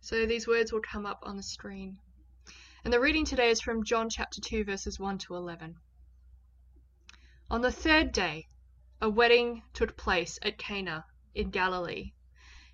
So 0.00 0.26
these 0.26 0.46
words 0.46 0.72
will 0.72 0.80
come 0.80 1.06
up 1.06 1.18
on 1.24 1.36
the 1.36 1.42
screen. 1.42 1.98
And 2.84 2.92
the 2.92 3.00
reading 3.00 3.24
today 3.24 3.50
is 3.50 3.60
from 3.60 3.82
John 3.82 4.08
chapter 4.08 4.40
2, 4.40 4.62
verses 4.62 5.00
1 5.00 5.18
to 5.18 5.34
11. 5.34 5.74
On 7.50 7.60
the 7.62 7.72
third 7.72 8.12
day, 8.12 8.48
a 9.00 9.10
wedding 9.10 9.64
took 9.72 9.96
place 9.96 10.38
at 10.42 10.56
Cana 10.56 11.04
in 11.34 11.50
Galilee. 11.50 12.12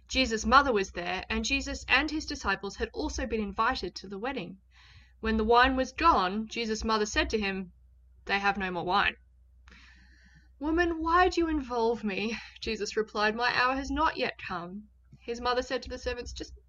Jesus' 0.06 0.44
mother 0.44 0.70
was 0.70 0.90
there, 0.90 1.24
and 1.30 1.46
Jesus 1.46 1.82
and 1.88 2.10
his 2.10 2.26
disciples 2.26 2.76
had 2.76 2.90
also 2.92 3.26
been 3.26 3.40
invited 3.40 3.94
to 3.94 4.08
the 4.08 4.18
wedding. 4.18 4.58
When 5.20 5.38
the 5.38 5.44
wine 5.44 5.76
was 5.76 5.92
gone, 5.92 6.46
Jesus' 6.46 6.84
mother 6.84 7.06
said 7.06 7.30
to 7.30 7.38
him, 7.38 7.72
They 8.26 8.38
have 8.38 8.58
no 8.58 8.70
more 8.70 8.84
wine. 8.84 9.16
Woman, 10.58 11.00
why 11.02 11.30
do 11.30 11.40
you 11.40 11.48
involve 11.48 12.04
me? 12.04 12.36
Jesus 12.60 12.98
replied, 12.98 13.34
My 13.34 13.50
hour 13.54 13.76
has 13.76 13.90
not 13.90 14.18
yet 14.18 14.36
come. 14.36 14.88
His 15.20 15.40
mother 15.40 15.62
said 15.62 15.82
to 15.84 15.88
the 15.88 15.98
servants, 15.98 16.32
Just 16.32 16.52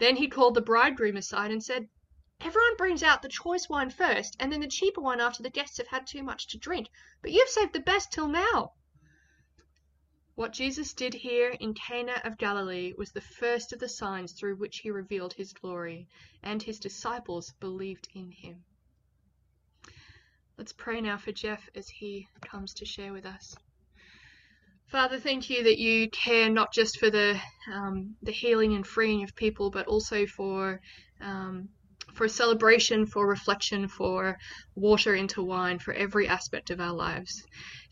Then 0.00 0.16
he 0.16 0.28
called 0.28 0.54
the 0.54 0.62
bridegroom 0.62 1.18
aside 1.18 1.50
and 1.50 1.62
said, 1.62 1.86
Everyone 2.40 2.74
brings 2.78 3.02
out 3.02 3.20
the 3.20 3.28
choice 3.28 3.68
wine 3.68 3.90
first, 3.90 4.34
and 4.40 4.50
then 4.50 4.60
the 4.60 4.66
cheaper 4.66 5.02
one 5.02 5.20
after 5.20 5.42
the 5.42 5.50
guests 5.50 5.76
have 5.76 5.88
had 5.88 6.06
too 6.06 6.22
much 6.22 6.46
to 6.48 6.58
drink, 6.58 6.88
but 7.20 7.32
you've 7.32 7.50
saved 7.50 7.74
the 7.74 7.80
best 7.80 8.10
till 8.10 8.26
now. 8.26 8.72
What 10.36 10.54
Jesus 10.54 10.94
did 10.94 11.12
here 11.12 11.50
in 11.50 11.74
Cana 11.74 12.18
of 12.24 12.38
Galilee 12.38 12.94
was 12.96 13.12
the 13.12 13.20
first 13.20 13.74
of 13.74 13.78
the 13.78 13.90
signs 13.90 14.32
through 14.32 14.56
which 14.56 14.78
he 14.78 14.90
revealed 14.90 15.34
his 15.34 15.52
glory, 15.52 16.08
and 16.42 16.62
his 16.62 16.80
disciples 16.80 17.52
believed 17.60 18.08
in 18.14 18.30
him. 18.30 18.64
Let's 20.56 20.72
pray 20.72 21.02
now 21.02 21.18
for 21.18 21.32
Jeff 21.32 21.68
as 21.74 21.90
he 21.90 22.26
comes 22.40 22.72
to 22.72 22.86
share 22.86 23.12
with 23.12 23.26
us. 23.26 23.54
Father, 24.90 25.20
thank 25.20 25.48
you 25.48 25.62
that 25.62 25.78
you 25.78 26.10
care 26.10 26.50
not 26.50 26.72
just 26.72 26.98
for 26.98 27.10
the 27.10 27.40
um, 27.72 28.16
the 28.22 28.32
healing 28.32 28.74
and 28.74 28.84
freeing 28.84 29.22
of 29.22 29.36
people, 29.36 29.70
but 29.70 29.86
also 29.86 30.26
for 30.26 30.80
um, 31.20 31.68
for 32.14 32.26
celebration, 32.26 33.06
for 33.06 33.24
reflection, 33.24 33.86
for 33.86 34.36
water 34.74 35.14
into 35.14 35.44
wine, 35.44 35.78
for 35.78 35.94
every 35.94 36.26
aspect 36.26 36.70
of 36.70 36.80
our 36.80 36.92
lives. 36.92 37.30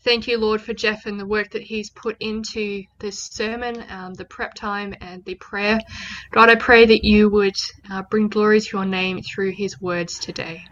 Thank 0.03 0.27
you, 0.27 0.37
Lord, 0.37 0.61
for 0.61 0.73
Jeff 0.73 1.05
and 1.05 1.17
the 1.17 1.25
work 1.25 1.51
that 1.51 1.61
he's 1.61 1.89
put 1.89 2.17
into 2.19 2.83
this 2.99 3.29
sermon, 3.31 3.81
um, 3.89 4.13
the 4.15 4.25
prep 4.25 4.53
time, 4.53 4.93
and 4.99 5.23
the 5.23 5.35
prayer. 5.35 5.79
God, 6.31 6.49
I 6.49 6.55
pray 6.55 6.85
that 6.85 7.05
you 7.05 7.29
would 7.29 7.55
uh, 7.89 8.03
bring 8.11 8.27
glory 8.27 8.59
to 8.59 8.77
your 8.77 8.85
name 8.85 9.21
through 9.21 9.53
his 9.55 9.79
words 9.79 10.19
today 10.19 10.63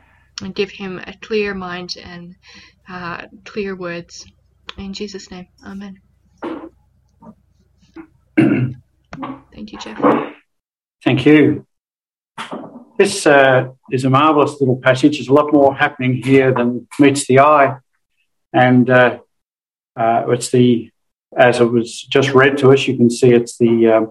and 0.41 0.53
give 0.53 0.71
him 0.71 0.99
a 0.99 1.13
clear 1.21 1.53
mind 1.53 1.91
and 2.03 2.35
uh, 2.89 3.27
clear 3.45 3.77
words. 3.77 4.25
In 4.77 4.91
Jesus' 4.91 5.31
name, 5.31 5.47
amen. 5.65 5.95
Thank 9.57 9.71
you, 9.71 9.79
Jeff. 9.79 9.99
Thank 11.03 11.25
you. 11.25 11.65
This 12.99 13.25
uh, 13.25 13.69
is 13.89 14.05
a 14.05 14.09
marvellous 14.11 14.61
little 14.61 14.75
passage. 14.75 15.17
There's 15.17 15.29
a 15.29 15.33
lot 15.33 15.51
more 15.51 15.73
happening 15.73 16.21
here 16.21 16.53
than 16.53 16.87
meets 16.99 17.25
the 17.25 17.39
eye. 17.39 17.79
And 18.53 18.87
uh, 18.87 19.17
uh, 19.95 20.25
it's 20.27 20.51
the, 20.51 20.91
as 21.35 21.59
it 21.59 21.71
was 21.71 22.03
just 22.03 22.35
read 22.35 22.59
to 22.59 22.71
us, 22.71 22.87
you 22.87 22.97
can 22.97 23.09
see 23.09 23.31
it's 23.33 23.57
the, 23.57 23.87
uh, 23.87 24.05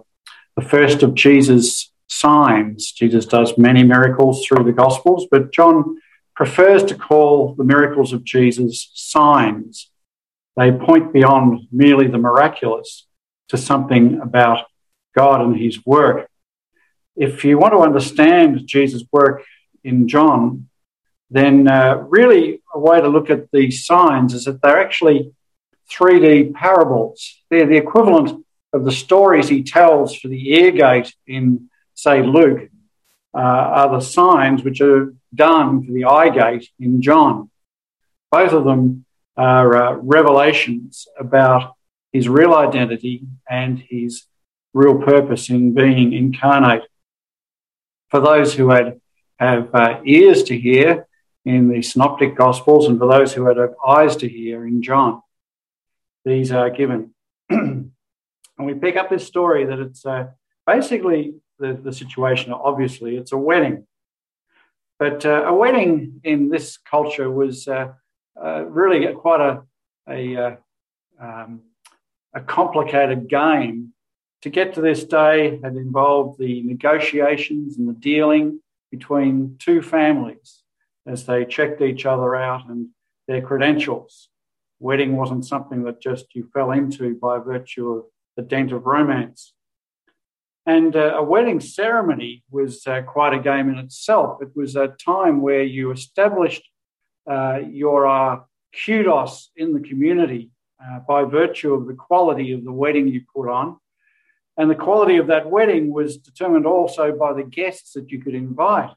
the 0.57 0.63
first 0.63 1.05
of 1.05 1.15
Jesus' 1.15 1.93
signs. 2.09 2.91
Jesus 2.91 3.25
does 3.25 3.57
many 3.57 3.85
miracles 3.85 4.45
through 4.45 4.65
the 4.65 4.73
Gospels, 4.73 5.29
but 5.31 5.53
John 5.53 5.99
prefers 6.35 6.83
to 6.87 6.97
call 6.97 7.55
the 7.55 7.63
miracles 7.63 8.13
of 8.13 8.25
Jesus 8.25 8.91
signs. 8.95 9.93
They 10.57 10.73
point 10.73 11.13
beyond 11.13 11.69
merely 11.71 12.09
the 12.09 12.19
miraculous 12.19 13.07
to 13.51 13.57
something 13.57 14.21
about 14.21 14.65
God 15.17 15.41
and 15.41 15.57
his 15.57 15.85
work. 15.85 16.29
If 17.17 17.45
you 17.45 17.59
want 17.59 17.73
to 17.73 17.79
understand 17.79 18.67
Jesus' 18.67 19.05
work 19.11 19.43
in 19.83 20.07
John, 20.07 20.69
then 21.31 21.67
uh, 21.67 21.97
really 21.97 22.61
a 22.75 22.79
way 22.79 23.01
to 23.01 23.09
look 23.09 23.31
at 23.31 23.51
these 23.51 23.85
signs 23.85 24.35
is 24.35 24.45
that 24.45 24.61
they're 24.63 24.81
actually 24.81 25.33
3D 25.91 26.55
parables. 26.55 27.43
They're 27.51 27.67
the 27.67 27.77
equivalent 27.77 28.45
of 28.73 28.85
the 28.85 28.93
stories 28.93 29.49
he 29.49 29.63
tells 29.63 30.15
for 30.15 30.29
the 30.29 30.53
ear 30.55 30.71
gate 30.71 31.15
in, 31.27 31.71
say, 31.95 32.23
Luke, 32.23 32.69
uh, 33.35 33.39
are 33.39 33.91
the 33.91 34.01
signs 34.01 34.63
which 34.63 34.81
are 34.81 35.15
done 35.35 35.85
for 35.85 35.93
the 35.93 36.05
eye 36.05 36.29
gate 36.31 36.69
in 36.79 37.03
John. 37.03 37.51
Both 38.31 38.53
of 38.53 38.65
them 38.65 39.05
are 39.37 39.77
uh, 39.77 39.93
revelations 39.95 41.07
about 41.19 41.75
his 42.13 42.29
real 42.29 42.55
identity 42.55 43.25
and 43.49 43.79
his 43.79 44.25
real 44.77 44.99
purpose 44.99 45.49
in 45.49 45.73
being 45.73 46.13
incarnate. 46.13 46.83
For 48.11 48.21
those 48.21 48.55
who 48.55 48.71
had 48.71 49.01
have 49.39 49.75
uh, 49.75 50.01
ears 50.05 50.43
to 50.45 50.59
hear 50.59 51.07
in 51.45 51.69
the 51.69 51.83
Synoptic 51.83 52.37
Gospels, 52.37 52.89
and 52.89 52.99
for 52.99 53.09
those 53.09 53.33
who 53.33 53.47
had 53.47 53.57
eyes 53.87 54.17
to 54.17 54.29
hear 54.29 54.67
in 54.67 54.83
John, 54.83 55.23
these 56.25 56.53
are 56.53 56.71
given. 56.71 57.15
and 57.49 57.93
we 58.59 58.75
pick 58.75 58.97
up 58.97 59.09
this 59.09 59.27
story 59.27 59.65
that 59.65 59.79
it's 59.79 60.05
uh, 60.05 60.27
basically 60.67 61.35
the, 61.59 61.73
the 61.73 61.93
situation. 61.93 62.53
Obviously, 62.53 63.17
it's 63.17 63.33
a 63.33 63.39
wedding, 63.39 63.87
but 64.99 65.25
uh, 65.25 65.45
a 65.47 65.55
wedding 65.55 66.21
in 66.23 66.49
this 66.51 66.79
culture 66.79 67.31
was 67.31 67.67
uh, 67.67 67.93
uh, 68.43 68.65
really 68.65 69.11
quite 69.15 69.41
a 69.41 69.63
a 70.09 70.37
uh, 70.37 70.57
um, 71.21 71.63
a 72.35 72.41
complicated 72.41 73.29
game. 73.29 73.95
To 74.43 74.51
get 74.51 74.75
to 74.75 74.81
this 74.81 75.05
day 75.05 75.59
had 75.63 75.77
involved 75.77 76.39
the 76.39 76.63
negotiations 76.63 77.79
and 77.79 77.89
the 77.89 77.95
dealing 77.95 78.61
between 78.91 79.57
two 79.59 79.83
families 79.83 80.63
as 81.07 81.27
they 81.27 81.45
checked 81.45 81.81
each 81.81 82.07
other 82.07 82.37
out 82.37 82.69
and 82.69 82.89
their 83.27 83.41
credentials. 83.41 84.29
Wedding 84.79 85.17
wasn't 85.17 85.47
something 85.47 85.85
that 85.85 86.01
just 86.01 86.35
you 86.35 86.49
fell 86.53 86.71
into 86.71 87.15
by 87.15 87.39
virtue 87.39 87.93
of 87.93 88.05
the 88.37 88.43
dent 88.43 88.73
of 88.73 88.87
romance. 88.87 89.55
And 90.67 90.97
uh, 90.97 91.15
a 91.17 91.23
wedding 91.23 91.61
ceremony 91.61 92.43
was 92.51 92.87
uh, 92.87 93.03
quite 93.03 93.33
a 93.33 93.39
game 93.39 93.69
in 93.71 93.79
itself. 93.79 94.43
It 94.43 94.51
was 94.55 94.75
a 94.75 94.89
time 94.89 95.41
where 95.41 95.63
you 95.63 95.93
established 95.93 96.69
uh, 97.31 97.61
your 97.71 98.07
uh, 98.07 98.41
kudos 98.85 99.51
in 99.57 99.73
the 99.73 99.81
community 99.81 100.51
uh, 100.83 101.01
by 101.09 101.23
virtue 101.23 101.73
of 101.73 101.87
the 101.87 101.95
quality 101.95 102.53
of 102.53 102.65
the 102.65 102.73
wedding 102.73 103.09
you 103.09 103.23
put 103.35 103.49
on. 103.49 103.79
And 104.57 104.71
the 104.71 104.75
quality 104.75 105.19
of 105.19 105.27
that 105.27 105.51
wedding 105.51 105.93
was 105.93 106.17
determined 106.17 106.67
also 106.67 107.13
by 107.13 107.33
the 107.35 107.43
guests 107.43 107.93
that 107.93 108.11
you 108.11 108.23
could 108.23 108.35
invite. 108.35 108.91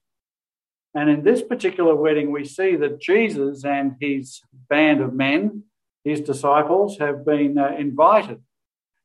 And 0.96 1.09
in 1.09 1.24
this 1.24 1.42
particular 1.42 1.96
wedding, 1.96 2.31
we 2.31 2.46
see 2.46 2.75
that 2.78 3.00
Jesus 3.00 3.64
and 3.64 3.96
his 4.00 4.42
band 4.70 5.02
of 5.02 5.14
men, 5.14 5.64
his 6.03 6.22
disciples, 6.22 6.97
have 6.97 7.25
been 7.25 7.58
uh, 7.58 7.75
invited. 7.78 8.42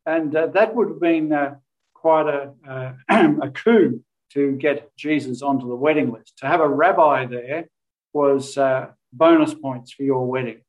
And 0.07 0.35
uh, 0.35 0.47
that 0.49 0.75
would 0.75 0.89
have 0.89 1.01
been 1.01 1.33
uh, 1.33 1.57
quite 1.93 2.27
a, 2.27 2.53
uh, 2.69 2.93
a 3.43 3.51
coup 3.51 4.03
to 4.33 4.53
get 4.53 4.95
Jesus 4.97 5.43
onto 5.43 5.69
the 5.69 5.77
wedding 5.77 6.13
list. 6.13 6.39
To 6.39 6.47
have 6.47 6.61
a 6.61 6.69
rabbi 6.69 7.27
there 7.27 7.67
was 8.13 8.57
uh, 8.57 8.89
bonus 9.13 9.55
points 9.55 9.93
for 9.93 10.03
your 10.03 10.27
wedding. 10.27 10.61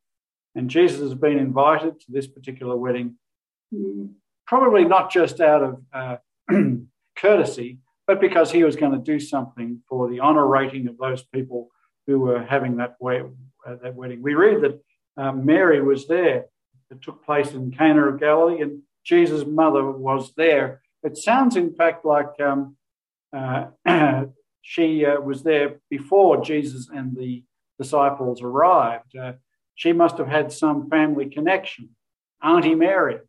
And 0.56 0.70
Jesus 0.70 1.00
has 1.02 1.14
been 1.14 1.38
invited 1.38 2.00
to 2.02 2.12
this 2.12 2.28
particular 2.28 2.76
wedding, 2.78 3.18
probably 4.46 4.86
not 4.86 5.12
just 5.12 5.40
out 5.40 5.64
of 5.64 5.82
uh, 5.94 6.18
courtesy, 7.18 7.80
but 8.08 8.22
because 8.22 8.52
he 8.52 8.64
was 8.64 8.76
going 8.76 8.92
to 8.92 9.00
do 9.00 9.20
something 9.20 9.82
for 9.88 10.10
the 10.10 10.20
honor 10.20 10.46
rating 10.46 10.88
of 10.88 10.98
those 10.98 11.24
people 11.24 11.70
who 12.08 12.20
were 12.20 12.44
having 12.44 12.78
that, 12.78 12.96
way, 13.00 13.24
uh, 13.68 13.76
that 13.82 13.96
wedding. 13.96 14.22
We 14.22 14.36
read 14.36 14.62
that 14.62 14.80
um, 15.18 15.46
Mary 15.46 15.82
was 15.82 16.08
there. 16.08 16.46
It 16.92 17.02
took 17.02 17.26
place 17.26 17.52
in 17.52 17.72
Cana 17.72 18.08
of 18.08 18.20
Galilee, 18.20 18.62
and 18.62 18.82
Jesus' 19.04 19.46
mother 19.46 19.90
was 19.90 20.34
there. 20.38 20.82
It 21.04 21.18
sounds, 21.18 21.56
in 21.56 21.74
fact, 21.74 22.06
like 22.06 22.40
um, 22.40 22.76
uh, 23.36 23.68
she 24.62 25.06
uh, 25.06 25.20
was 25.22 25.44
there 25.44 25.80
before 25.90 26.44
Jesus 26.44 26.90
and 26.94 27.16
the 27.16 27.44
disciples 27.80 28.42
arrived. 28.42 29.16
Uh, 29.16 29.34
she 29.76 29.94
must 29.94 30.18
have 30.18 30.28
had 30.28 30.52
some 30.52 30.90
family 30.90 31.30
connection. 31.30 31.90
Auntie 32.42 32.76
Mary. 32.76 33.20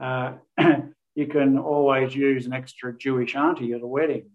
Uh, 0.00 0.34
you 1.14 1.26
can 1.26 1.58
always 1.58 2.14
use 2.14 2.46
an 2.46 2.52
extra 2.52 2.96
Jewish 2.96 3.36
auntie 3.36 3.72
at 3.72 3.82
a 3.82 3.86
wedding. 3.86 4.30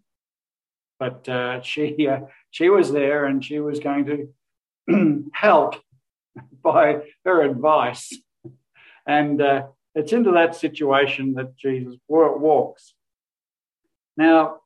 but 0.99 1.27
uh, 1.27 1.61
she 1.61 2.07
uh, 2.07 2.21
she 2.51 2.69
was 2.69 2.91
there 2.91 3.25
and 3.25 3.43
she 3.43 3.59
was 3.59 3.79
going 3.79 4.05
to 4.05 5.25
help 5.33 5.75
by 6.63 7.01
her 7.25 7.41
advice. 7.41 8.13
And 9.07 9.41
uh, 9.41 9.67
it's 9.93 10.13
into 10.13 10.31
that 10.31 10.55
situation 10.55 11.33
that 11.35 11.55
Jesus 11.57 11.95
walks. 12.07 12.93
Now, 14.17 14.57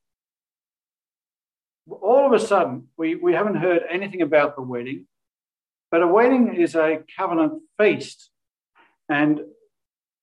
all 1.88 2.26
of 2.26 2.34
a 2.34 2.40
sudden, 2.40 2.88
we, 2.98 3.16
we 3.16 3.34
haven't 3.34 3.56
heard 3.56 3.84
anything 3.90 4.22
about 4.22 4.56
the 4.56 4.62
wedding, 4.62 5.08
but 5.92 6.04
a 6.04 6.08
wedding 6.08 6.56
is 6.56 6.76
a 6.76 7.04
covenant 7.18 7.62
feast. 7.78 8.30
And 9.10 9.42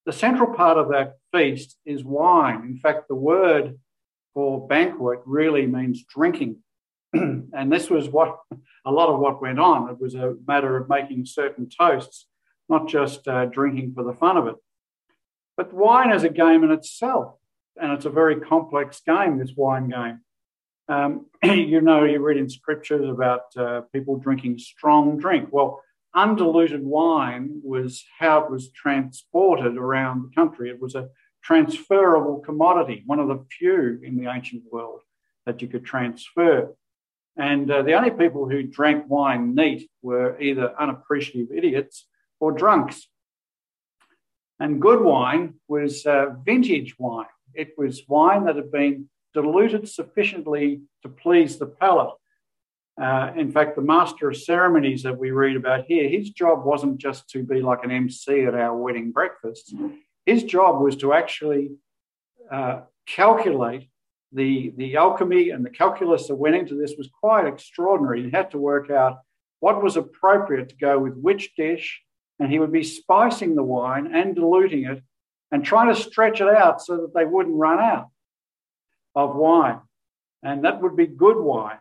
the 0.07 0.13
central 0.13 0.55
part 0.55 0.79
of 0.79 0.89
that 0.91 1.17
feast 1.33 1.77
is 1.85 2.05
wine. 2.05 2.63
In 2.63 2.79
fact, 2.79 3.09
the 3.09 3.17
word 3.17 3.79
for 4.33 4.67
banquet 4.67 5.21
really 5.27 5.67
means 5.67 6.05
drinking. 6.05 6.59
and 7.13 7.73
this 7.73 7.91
was 7.91 8.09
what 8.09 8.39
a 8.85 8.91
lot 8.93 9.09
of 9.09 9.19
what 9.19 9.43
went 9.43 9.59
on. 9.59 9.91
It 9.91 10.01
was 10.01 10.15
a 10.15 10.37
matter 10.47 10.77
of 10.77 10.89
making 10.89 11.27
certain 11.27 11.69
toasts, 11.69 12.27
not 12.69 12.89
just 12.89 13.27
uh, 13.27 13.47
drinking 13.47 13.95
for 13.95 14.05
the 14.05 14.15
fun 14.15 14.37
of 14.37 14.47
it. 14.47 14.55
But 15.57 15.75
wine 15.75 16.13
is 16.13 16.23
a 16.23 16.29
game 16.29 16.63
in 16.63 16.71
itself, 16.71 17.35
and 17.81 17.93
it's 17.93 18.05
a 18.05 18.11
very 18.11 18.37
complex 18.37 19.01
game, 19.01 19.39
this 19.39 19.55
wine 19.57 19.89
game. 19.89 20.21
Um, 20.89 21.27
you 21.43 21.81
know, 21.81 22.05
you 22.05 22.21
read 22.21 22.37
in 22.37 22.49
scriptures 22.49 23.09
about 23.09 23.57
uh, 23.57 23.81
people 23.93 24.19
drinking 24.19 24.59
strong 24.59 25.19
drink. 25.19 25.49
Well, 25.51 25.81
undiluted 26.17 26.83
wine 26.83 27.61
was 27.63 28.05
how 28.19 28.45
it 28.45 28.51
was 28.51 28.71
transported 28.71 29.77
around 29.77 30.23
the 30.23 30.35
country. 30.35 30.71
It 30.71 30.81
was 30.81 30.95
a 30.95 31.11
transferable 31.45 32.41
commodity, 32.41 33.05
one 33.07 33.21
of 33.21 33.29
the 33.29 33.45
few 33.57 34.01
in 34.03 34.17
the 34.17 34.29
ancient 34.29 34.65
world 34.73 35.01
that 35.45 35.63
you 35.63 35.69
could 35.69 35.85
transfer. 35.85 36.75
And 37.37 37.71
uh, 37.71 37.83
the 37.83 37.93
only 37.93 38.11
people 38.11 38.49
who 38.49 38.63
drank 38.63 39.05
wine 39.09 39.55
neat 39.55 39.89
were 40.03 40.41
either 40.41 40.75
unappreciative 40.81 41.49
idiots 41.55 42.07
or 42.41 42.51
drunks. 42.51 43.09
And 44.59 44.81
good 44.81 45.03
wine 45.03 45.55
was 45.69 46.07
uh, 46.07 46.31
vintage 46.45 46.97
wine. 46.99 47.27
It 47.55 47.75
was 47.77 48.03
wine 48.09 48.47
that 48.47 48.57
had 48.57 48.73
been 48.73 49.11
diluted 49.35 49.87
sufficiently 49.87 50.81
to 51.03 51.11
please 51.11 51.59
the 51.59 51.67
palate. 51.67 52.15
Uh, 53.01 53.31
in 53.37 53.53
fact, 53.53 53.77
the 53.77 53.83
master 53.83 54.31
of 54.31 54.37
ceremonies 54.37 55.03
that 55.03 55.19
we 55.19 55.31
read 55.31 55.57
about 55.57 55.85
here, 55.87 56.09
his 56.09 56.31
job 56.31 56.65
wasn't 56.65 56.97
just 56.99 57.29
to 57.29 57.43
be 57.43 57.61
like 57.61 57.85
an 57.85 57.91
MC 57.91 58.45
at 58.45 58.55
our 58.55 58.75
wedding 58.75 59.13
breakfast. 59.13 59.75
His 60.25 60.45
job 60.45 60.81
was 60.81 60.97
to 60.97 61.13
actually 61.13 61.73
uh, 62.51 62.81
calculate 63.07 63.89
the, 64.33 64.73
the 64.77 64.97
alchemy 64.97 65.51
and 65.51 65.65
the 65.65 65.71
calculus 65.71 66.27
that 66.29 66.35
went 66.35 66.57
into 66.57 66.75
this 66.75 66.95
was 66.97 67.09
quite 67.21 67.47
extraordinary. 67.47 68.25
He 68.25 68.31
had 68.31 68.51
to 68.53 68.59
work 68.59 68.91
out 68.91 69.19
what 69.61 69.83
was 69.83 69.97
appropriate 69.97 70.71
to 70.71 70.77
go 70.77 70.99
with 70.99 71.17
which 71.17 71.55
dish, 71.57 72.03
and 72.39 72.51
he 72.51 72.59
would 72.59 72.73
be 72.73 72.83
spicing 72.83 73.55
the 73.55 73.63
wine 73.63 74.15
and 74.15 74.35
diluting 74.35 74.85
it 74.85 75.03
and 75.53 75.65
trying 75.65 75.95
to 75.95 76.01
stretch 76.01 76.41
it 76.41 76.49
out 76.49 76.83
so 76.83 76.97
that 76.99 77.15
they 77.15 77.25
wouldn't 77.25 77.57
run 77.57 77.79
out 77.79 78.09
of 79.15 79.35
wine. 79.37 79.81
And 80.43 80.65
that 80.65 80.83
would 80.83 80.97
be 80.97 81.07
good 81.07 81.39
wine. 81.39 81.79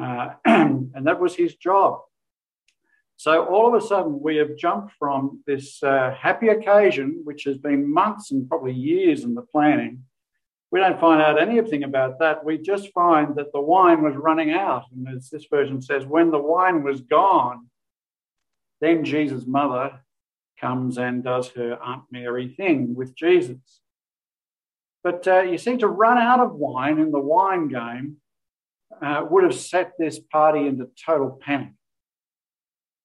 Uh, 0.00 0.30
and 0.44 1.06
that 1.06 1.20
was 1.20 1.34
his 1.34 1.54
job. 1.56 2.00
So 3.16 3.44
all 3.46 3.66
of 3.66 3.74
a 3.74 3.84
sudden, 3.84 4.20
we 4.22 4.36
have 4.36 4.56
jumped 4.56 4.92
from 4.96 5.42
this 5.44 5.82
uh, 5.82 6.14
happy 6.16 6.48
occasion, 6.48 7.22
which 7.24 7.44
has 7.44 7.58
been 7.58 7.92
months 7.92 8.30
and 8.30 8.48
probably 8.48 8.72
years 8.72 9.24
in 9.24 9.34
the 9.34 9.42
planning. 9.42 10.04
We 10.70 10.78
don't 10.78 11.00
find 11.00 11.20
out 11.20 11.40
anything 11.40 11.82
about 11.82 12.20
that. 12.20 12.44
We 12.44 12.58
just 12.58 12.92
find 12.92 13.34
that 13.34 13.52
the 13.52 13.60
wine 13.60 14.02
was 14.02 14.14
running 14.14 14.52
out. 14.52 14.84
And 14.94 15.08
as 15.08 15.30
this 15.30 15.46
version 15.50 15.82
says, 15.82 16.06
when 16.06 16.30
the 16.30 16.38
wine 16.38 16.84
was 16.84 17.00
gone, 17.00 17.66
then 18.80 19.04
Jesus' 19.04 19.46
mother 19.46 20.00
comes 20.60 20.98
and 20.98 21.24
does 21.24 21.48
her 21.50 21.76
Aunt 21.82 22.04
Mary 22.12 22.48
thing 22.48 22.94
with 22.94 23.16
Jesus. 23.16 23.80
But 25.02 25.26
uh, 25.26 25.40
you 25.40 25.58
seem 25.58 25.78
to 25.78 25.88
run 25.88 26.18
out 26.18 26.38
of 26.38 26.54
wine 26.54 26.98
in 26.98 27.10
the 27.10 27.18
wine 27.18 27.66
game 27.68 28.18
uh, 29.02 29.24
would 29.28 29.44
have 29.44 29.54
set 29.54 29.92
this 29.98 30.18
party 30.18 30.66
into 30.66 30.90
total 31.04 31.38
panic. 31.40 31.72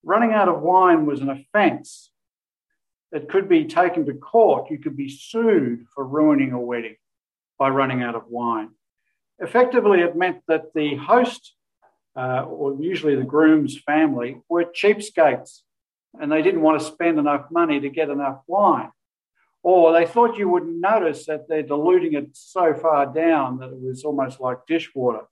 Running 0.04 0.34
out 0.34 0.50
of 0.50 0.62
wine 0.62 1.06
was 1.06 1.22
an 1.22 1.30
offence. 1.30 2.12
It 3.12 3.30
could 3.30 3.48
be 3.48 3.66
taken 3.66 4.06
to 4.06 4.14
court. 4.14 4.72
You 4.72 4.80
could 4.80 4.98
be 4.98 5.10
sued 5.10 5.86
for 5.94 6.06
ruining 6.06 6.52
a 6.52 6.60
wedding 6.60 6.96
by 7.58 7.70
running 7.70 8.02
out 8.02 8.16
of 8.16 8.28
wine. 8.28 8.72
Effectively, 9.40 10.02
it 10.02 10.16
meant 10.16 10.42
that 10.48 10.74
the 10.74 10.96
host, 10.96 11.54
uh, 12.16 12.44
or 12.44 12.76
usually 12.80 13.16
the 13.16 13.24
groom's 13.24 13.80
family, 13.80 14.42
were 14.50 14.66
cheapskates 14.66 15.62
and 16.20 16.32
they 16.32 16.42
didn't 16.42 16.62
want 16.62 16.80
to 16.80 16.86
spend 16.86 17.20
enough 17.20 17.46
money 17.52 17.80
to 17.80 17.90
get 17.90 18.10
enough 18.10 18.42
wine. 18.48 18.92
Or 19.64 19.94
they 19.94 20.06
thought 20.06 20.38
you 20.38 20.50
wouldn't 20.50 20.82
notice 20.82 21.26
that 21.26 21.48
they're 21.48 21.64
diluting 21.64 22.14
it 22.14 22.30
so 22.34 22.74
far 22.74 23.06
down 23.06 23.60
that 23.60 23.70
it 23.70 23.80
was 23.80 24.04
almost 24.04 24.40
like 24.40 24.66
dishwater. 24.68 25.26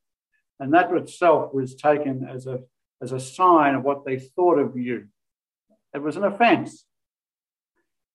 And 0.61 0.73
that 0.73 0.93
itself 0.93 1.53
was 1.53 1.75
taken 1.75 2.25
as 2.25 2.47
a, 2.47 2.59
as 3.01 3.11
a 3.11 3.19
sign 3.19 3.75
of 3.75 3.83
what 3.83 4.05
they 4.05 4.17
thought 4.17 4.59
of 4.59 4.77
you. 4.77 5.07
It 5.93 6.01
was 6.01 6.15
an 6.15 6.23
offense. 6.23 6.85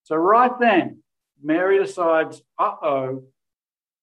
So, 0.04 0.16
right 0.16 0.52
then, 0.58 1.02
Mary 1.42 1.78
decides, 1.78 2.40
uh 2.58 2.76
oh, 2.82 3.24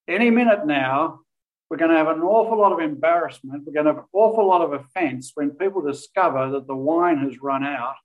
any 0.07 0.29
minute 0.29 0.67
now, 0.67 1.21
we're 1.69 1.77
going 1.77 1.89
to 1.89 1.97
have 1.97 2.09
an 2.09 2.21
awful 2.21 2.59
lot 2.59 2.71
of 2.71 2.79
embarrassment. 2.79 3.63
We're 3.65 3.73
going 3.73 3.85
to 3.85 3.93
have 3.93 4.03
an 4.03 4.09
awful 4.13 4.45
lot 4.45 4.61
of 4.61 4.73
offense 4.73 5.31
when 5.33 5.49
people 5.51 5.81
discover 5.81 6.51
that 6.51 6.67
the 6.67 6.75
wine 6.75 7.17
has 7.17 7.41
run 7.41 7.63
out 7.63 7.95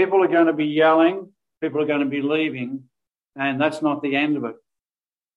People 0.00 0.22
are 0.24 0.28
going 0.28 0.46
to 0.46 0.52
be 0.52 0.64
yelling, 0.64 1.30
people 1.60 1.82
are 1.82 1.86
going 1.86 2.00
to 2.00 2.06
be 2.06 2.22
leaving, 2.22 2.84
and 3.36 3.60
that's 3.60 3.82
not 3.82 4.02
the 4.02 4.16
end 4.16 4.36
of 4.36 4.44
it. 4.44 4.56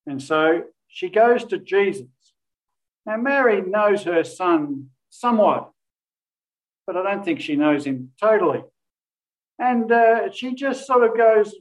And 0.05 0.21
so 0.21 0.63
she 0.87 1.09
goes 1.09 1.43
to 1.45 1.57
Jesus. 1.57 2.07
Now, 3.05 3.17
Mary 3.17 3.61
knows 3.61 4.03
her 4.03 4.23
son 4.23 4.89
somewhat, 5.09 5.71
but 6.87 6.95
I 6.95 7.03
don't 7.03 7.25
think 7.25 7.41
she 7.41 7.55
knows 7.55 7.85
him 7.85 8.11
totally. 8.19 8.63
And 9.59 9.91
uh, 9.91 10.31
she 10.31 10.55
just 10.55 10.87
sort 10.87 11.03
of 11.03 11.15
goes, 11.17 11.53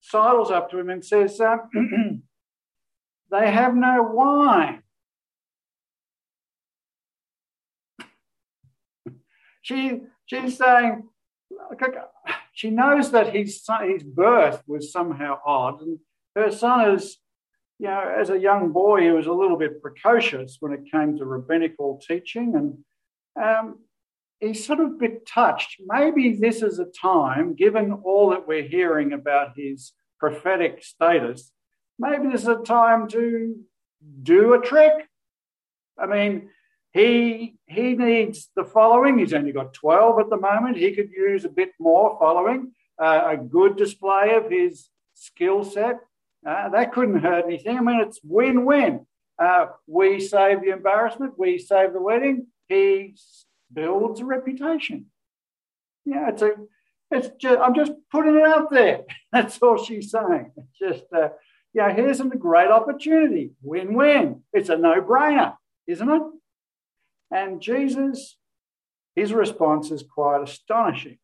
sidles 0.00 0.50
up 0.50 0.70
to 0.70 0.78
him 0.78 0.90
and 0.90 1.04
says, 1.04 1.40
um, 1.40 2.22
They 3.30 3.50
have 3.50 3.74
no 3.74 4.02
wine. 4.02 4.82
she, 9.62 10.02
she's 10.26 10.56
saying, 10.56 11.08
she 12.52 12.70
knows 12.70 13.10
that 13.10 13.34
his 13.34 13.60
his 13.82 14.02
birth 14.04 14.62
was 14.68 14.92
somehow 14.92 15.40
odd, 15.44 15.80
and 15.82 15.98
her 16.36 16.52
son 16.52 16.94
is, 16.94 17.18
you 17.78 17.86
know, 17.88 18.14
as 18.18 18.30
a 18.30 18.38
young 18.38 18.72
boy, 18.72 19.02
he 19.02 19.10
was 19.10 19.26
a 19.26 19.32
little 19.32 19.56
bit 19.56 19.82
precocious 19.82 20.58
when 20.60 20.72
it 20.72 20.90
came 20.90 21.16
to 21.18 21.24
rabbinical 21.24 22.00
teaching, 22.06 22.54
and 22.54 23.44
um, 23.44 23.78
he's 24.40 24.64
sort 24.64 24.80
of 24.80 24.86
a 24.86 24.98
bit 24.98 25.26
touched. 25.26 25.80
Maybe 25.86 26.34
this 26.34 26.62
is 26.62 26.78
a 26.78 26.86
time, 26.86 27.54
given 27.54 27.92
all 28.04 28.30
that 28.30 28.46
we're 28.46 28.62
hearing 28.62 29.12
about 29.12 29.56
his 29.56 29.92
prophetic 30.18 30.82
status, 30.84 31.50
maybe 31.98 32.28
this 32.28 32.42
is 32.42 32.48
a 32.48 32.62
time 32.62 33.08
to 33.08 33.56
do 34.22 34.54
a 34.54 34.60
trick. 34.60 35.08
I 35.98 36.06
mean, 36.06 36.50
he, 36.92 37.56
he 37.66 37.94
needs 37.94 38.50
the 38.54 38.64
following. 38.64 39.18
He's 39.18 39.34
only 39.34 39.52
got 39.52 39.74
12 39.74 40.20
at 40.20 40.30
the 40.30 40.36
moment. 40.36 40.76
He 40.76 40.94
could 40.94 41.10
use 41.10 41.44
a 41.44 41.48
bit 41.48 41.70
more 41.80 42.16
following, 42.20 42.72
uh, 43.02 43.22
a 43.32 43.36
good 43.36 43.76
display 43.76 44.34
of 44.34 44.50
his 44.50 44.88
skill 45.14 45.64
set. 45.64 45.98
Uh, 46.46 46.68
that 46.70 46.92
couldn't 46.92 47.20
hurt 47.20 47.44
anything. 47.46 47.78
I 47.78 47.80
mean, 47.80 48.00
it's 48.00 48.20
win 48.22 48.64
win. 48.64 49.06
Uh, 49.38 49.66
we 49.86 50.20
save 50.20 50.60
the 50.60 50.70
embarrassment, 50.70 51.38
we 51.38 51.58
save 51.58 51.92
the 51.92 52.00
wedding. 52.00 52.46
He 52.68 53.16
builds 53.72 54.20
a 54.20 54.24
reputation. 54.24 55.06
Yeah, 56.04 56.28
it's 56.28 56.42
a, 56.42 56.52
it's 57.10 57.28
just, 57.40 57.58
I'm 57.58 57.74
just 57.74 57.92
putting 58.12 58.36
it 58.36 58.44
out 58.44 58.70
there. 58.70 59.00
That's 59.32 59.58
all 59.60 59.82
she's 59.82 60.10
saying. 60.10 60.52
It's 60.56 60.78
just, 60.78 61.12
uh, 61.12 61.30
yeah, 61.72 61.92
here's 61.92 62.20
a 62.20 62.24
great 62.24 62.70
opportunity. 62.70 63.52
Win 63.62 63.94
win. 63.94 64.42
It's 64.52 64.68
a 64.68 64.76
no 64.76 65.00
brainer, 65.00 65.56
isn't 65.86 66.08
it? 66.08 66.22
And 67.30 67.60
Jesus, 67.60 68.36
his 69.16 69.32
response 69.32 69.90
is 69.90 70.04
quite 70.04 70.42
astonishing 70.42 71.18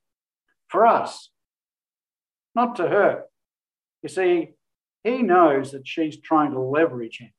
for 0.68 0.86
us, 0.86 1.30
not 2.54 2.76
to 2.76 2.88
her. 2.88 3.24
You 4.02 4.08
see, 4.08 4.50
he 5.04 5.22
knows 5.22 5.72
that 5.72 5.86
she's 5.86 6.18
trying 6.18 6.52
to 6.52 6.60
leverage 6.60 7.18
him. 7.18 7.32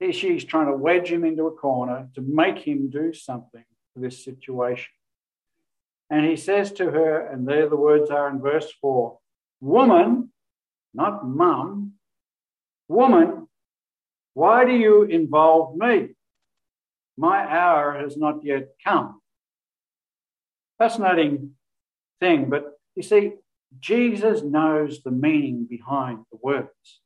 He, 0.00 0.12
she's 0.12 0.44
trying 0.44 0.66
to 0.66 0.76
wedge 0.76 1.10
him 1.10 1.24
into 1.24 1.46
a 1.46 1.52
corner 1.52 2.08
to 2.14 2.20
make 2.20 2.58
him 2.58 2.90
do 2.90 3.12
something 3.12 3.64
for 3.92 4.00
this 4.00 4.24
situation. 4.24 4.90
And 6.10 6.26
he 6.26 6.36
says 6.36 6.72
to 6.72 6.90
her, 6.90 7.26
and 7.26 7.46
there 7.48 7.68
the 7.68 7.76
words 7.76 8.10
are 8.10 8.28
in 8.28 8.40
verse 8.40 8.70
4 8.80 9.18
Woman, 9.60 10.30
not 10.92 11.26
mum, 11.26 11.92
woman, 12.88 13.48
why 14.34 14.64
do 14.64 14.72
you 14.72 15.04
involve 15.04 15.76
me? 15.76 16.10
My 17.16 17.38
hour 17.38 17.98
has 17.98 18.16
not 18.16 18.44
yet 18.44 18.70
come. 18.84 19.20
Fascinating 20.78 21.52
thing, 22.20 22.50
but 22.50 22.78
you 22.96 23.02
see, 23.02 23.32
Jesus 23.80 24.42
knows 24.42 25.02
the 25.02 25.10
meaning 25.10 25.66
behind 25.68 26.24
the 26.30 26.38
words. 26.42 27.00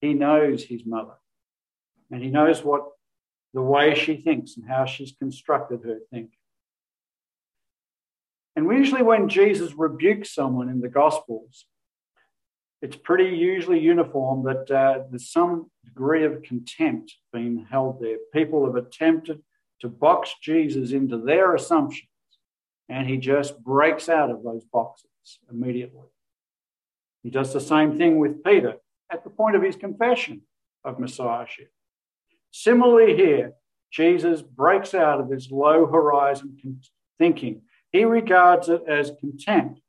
He 0.00 0.14
knows 0.14 0.64
his 0.64 0.84
mother, 0.86 1.14
and 2.10 2.22
he 2.22 2.30
knows 2.30 2.64
what 2.64 2.84
the 3.52 3.62
way 3.62 3.94
she 3.94 4.16
thinks 4.16 4.56
and 4.56 4.66
how 4.68 4.86
she's 4.86 5.12
constructed 5.18 5.80
her 5.84 5.98
thinking. 6.10 6.38
And 8.56 8.70
usually, 8.70 9.02
when 9.02 9.28
Jesus 9.28 9.74
rebukes 9.74 10.34
someone 10.34 10.68
in 10.68 10.80
the 10.80 10.88
Gospels, 10.88 11.66
it's 12.82 12.96
pretty 12.96 13.36
usually 13.36 13.78
uniform 13.78 14.44
that 14.44 14.70
uh, 14.70 15.04
there's 15.10 15.30
some 15.30 15.70
degree 15.84 16.24
of 16.24 16.42
contempt 16.42 17.14
being 17.32 17.66
held 17.70 18.00
there. 18.00 18.16
People 18.32 18.64
have 18.64 18.76
attempted 18.76 19.42
to 19.80 19.88
box 19.88 20.34
Jesus 20.42 20.92
into 20.92 21.18
their 21.18 21.54
assumptions, 21.54 22.08
and 22.88 23.06
he 23.06 23.18
just 23.18 23.62
breaks 23.62 24.08
out 24.08 24.30
of 24.30 24.42
those 24.42 24.64
boxes 24.64 25.09
immediately. 25.50 26.08
He 27.22 27.30
does 27.30 27.52
the 27.52 27.60
same 27.60 27.98
thing 27.98 28.18
with 28.18 28.42
Peter 28.42 28.76
at 29.10 29.24
the 29.24 29.30
point 29.30 29.56
of 29.56 29.62
his 29.62 29.76
confession 29.76 30.42
of 30.84 30.98
Messiahship. 30.98 31.70
Similarly, 32.50 33.16
here, 33.16 33.52
Jesus 33.90 34.42
breaks 34.42 34.94
out 34.94 35.20
of 35.20 35.30
his 35.30 35.50
low 35.50 35.86
horizon 35.86 36.56
thinking. 37.18 37.62
He 37.92 38.04
regards 38.04 38.68
it 38.68 38.82
as 38.88 39.12
contempt. 39.20 39.80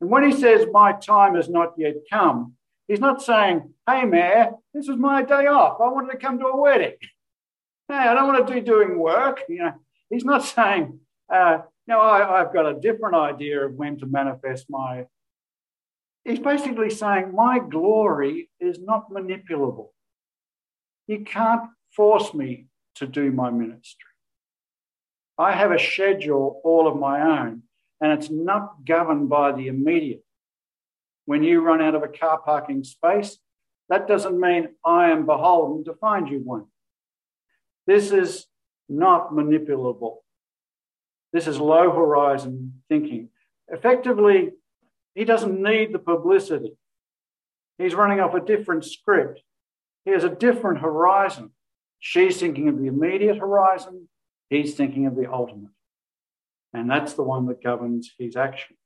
And 0.00 0.10
when 0.10 0.24
he 0.24 0.32
says, 0.32 0.66
My 0.72 0.92
time 0.92 1.34
has 1.34 1.48
not 1.48 1.74
yet 1.76 1.94
come, 2.10 2.54
he's 2.86 3.00
not 3.00 3.22
saying, 3.22 3.72
Hey, 3.88 4.04
Mayor, 4.04 4.52
this 4.74 4.88
is 4.88 4.96
my 4.96 5.22
day 5.22 5.46
off. 5.46 5.80
I 5.80 5.88
wanted 5.88 6.12
to 6.12 6.18
come 6.18 6.38
to 6.38 6.46
a 6.46 6.60
wedding. 6.60 6.94
Hey, 7.88 7.96
I 7.96 8.14
don't 8.14 8.28
want 8.28 8.46
to 8.46 8.54
be 8.54 8.60
doing 8.60 9.00
work. 9.00 9.42
You 9.48 9.64
know, 9.64 9.72
he's 10.10 10.24
not 10.24 10.44
saying, 10.44 11.00
uh, 11.28 11.62
no, 11.86 12.00
I, 12.00 12.40
I've 12.40 12.52
got 12.52 12.66
a 12.66 12.78
different 12.78 13.16
idea 13.16 13.64
of 13.64 13.74
when 13.74 13.98
to 13.98 14.06
manifest 14.06 14.66
my. 14.68 15.06
He's 16.24 16.38
basically 16.38 16.90
saying, 16.90 17.34
My 17.34 17.58
glory 17.58 18.50
is 18.60 18.78
not 18.80 19.10
manipulable. 19.10 19.88
You 21.06 21.24
can't 21.24 21.62
force 21.90 22.32
me 22.34 22.66
to 22.96 23.06
do 23.06 23.32
my 23.32 23.50
ministry. 23.50 24.10
I 25.38 25.52
have 25.52 25.72
a 25.72 25.78
schedule 25.78 26.60
all 26.64 26.86
of 26.86 26.96
my 26.96 27.22
own, 27.22 27.62
and 28.00 28.12
it's 28.12 28.30
not 28.30 28.84
governed 28.84 29.28
by 29.28 29.52
the 29.52 29.68
immediate. 29.68 30.22
When 31.24 31.42
you 31.42 31.60
run 31.60 31.80
out 31.80 31.94
of 31.94 32.02
a 32.02 32.08
car 32.08 32.38
parking 32.38 32.84
space, 32.84 33.38
that 33.88 34.06
doesn't 34.06 34.38
mean 34.38 34.68
I 34.84 35.10
am 35.10 35.26
beholden 35.26 35.84
to 35.84 35.94
find 35.94 36.28
you 36.28 36.40
one. 36.40 36.66
This 37.86 38.12
is 38.12 38.46
not 38.88 39.32
manipulable. 39.32 40.18
This 41.32 41.46
is 41.46 41.58
low 41.58 41.90
horizon 41.90 42.82
thinking. 42.88 43.28
Effectively, 43.68 44.50
he 45.14 45.24
doesn't 45.24 45.62
need 45.62 45.92
the 45.92 45.98
publicity. 45.98 46.76
He's 47.78 47.94
running 47.94 48.20
off 48.20 48.34
a 48.34 48.40
different 48.40 48.84
script. 48.84 49.42
He 50.04 50.10
has 50.10 50.24
a 50.24 50.28
different 50.28 50.80
horizon. 50.80 51.50
She's 51.98 52.40
thinking 52.40 52.68
of 52.68 52.78
the 52.78 52.86
immediate 52.86 53.38
horizon, 53.38 54.08
he's 54.48 54.74
thinking 54.74 55.06
of 55.06 55.14
the 55.14 55.30
ultimate. 55.30 55.70
And 56.72 56.90
that's 56.90 57.14
the 57.14 57.22
one 57.22 57.46
that 57.46 57.62
governs 57.62 58.12
his 58.18 58.36
action. 58.36 58.76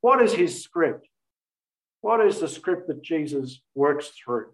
What 0.00 0.22
is 0.22 0.34
his 0.34 0.62
script? 0.62 1.08
What 2.00 2.24
is 2.24 2.40
the 2.40 2.48
script 2.48 2.88
that 2.88 3.02
Jesus 3.02 3.60
works 3.74 4.08
through? 4.08 4.48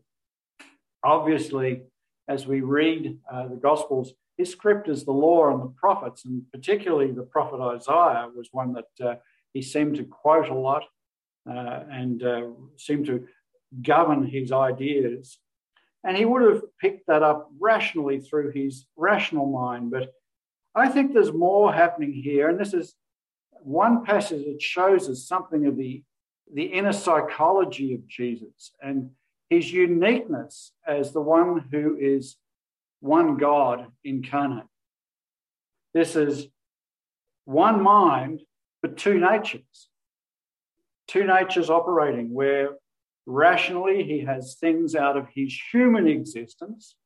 Obviously, 1.05 1.83
as 2.29 2.47
we 2.47 2.61
read 2.61 3.19
uh, 3.31 3.49
the 3.49 3.57
Gospels, 3.57 4.13
his 4.37 4.51
script 4.51 4.89
is 4.89 5.05
the 5.05 5.13
law 5.13 5.53
and 5.53 5.63
the 5.63 5.75
prophets, 5.79 6.25
and 6.25 6.43
particularly 6.53 7.13
the 7.13 7.23
prophet 7.23 7.61
Isaiah 7.61 8.29
was 8.35 8.49
one 8.53 8.75
that 8.75 9.07
uh, 9.07 9.15
he 9.53 9.63
seemed 9.63 9.97
to 9.97 10.05
quote 10.05 10.49
a 10.49 10.55
lot 10.55 10.85
uh, 11.49 11.81
and 11.91 12.23
uh, 12.23 12.49
seemed 12.77 13.07
to 13.07 13.27
govern 13.83 14.27
his 14.27 14.53
ideas 14.53 15.39
and 16.05 16.17
he 16.17 16.25
would 16.25 16.43
have 16.43 16.63
picked 16.81 17.07
that 17.07 17.23
up 17.23 17.51
rationally 17.61 18.21
through 18.21 18.51
his 18.51 18.87
rational 18.97 19.47
mind. 19.47 19.91
But 19.91 20.13
I 20.75 20.89
think 20.89 21.13
there's 21.13 21.33
more 21.33 21.73
happening 21.73 22.13
here. 22.13 22.49
And 22.49 22.59
this 22.59 22.75
is 22.75 22.95
one 23.61 24.05
passage 24.05 24.45
that 24.47 24.61
shows 24.61 25.09
us 25.09 25.27
something 25.27 25.67
of 25.67 25.77
the, 25.77 26.03
the 26.53 26.65
inner 26.65 26.93
psychology 26.93 27.95
of 27.95 28.07
Jesus 28.09 28.73
and 28.83 29.11
his 29.49 29.73
uniqueness 29.73 30.73
as 30.87 31.13
the 31.13 31.21
one 31.21 31.65
who 31.71 31.97
is 32.01 32.37
one 33.03 33.37
God 33.37 33.87
incarnate. 34.03 34.65
This 35.93 36.17
is 36.17 36.47
one 37.45 37.83
mind, 37.83 38.41
but 38.81 38.97
two 38.97 39.19
natures. 39.19 39.89
Two 41.07 41.25
natures 41.25 41.69
operating 41.69 42.33
where 42.33 42.71
Rationally, 43.27 44.03
he 44.03 44.21
has 44.21 44.57
things 44.57 44.95
out 44.95 45.17
of 45.17 45.29
his 45.33 45.57
human 45.73 46.09
existence, 46.09 46.97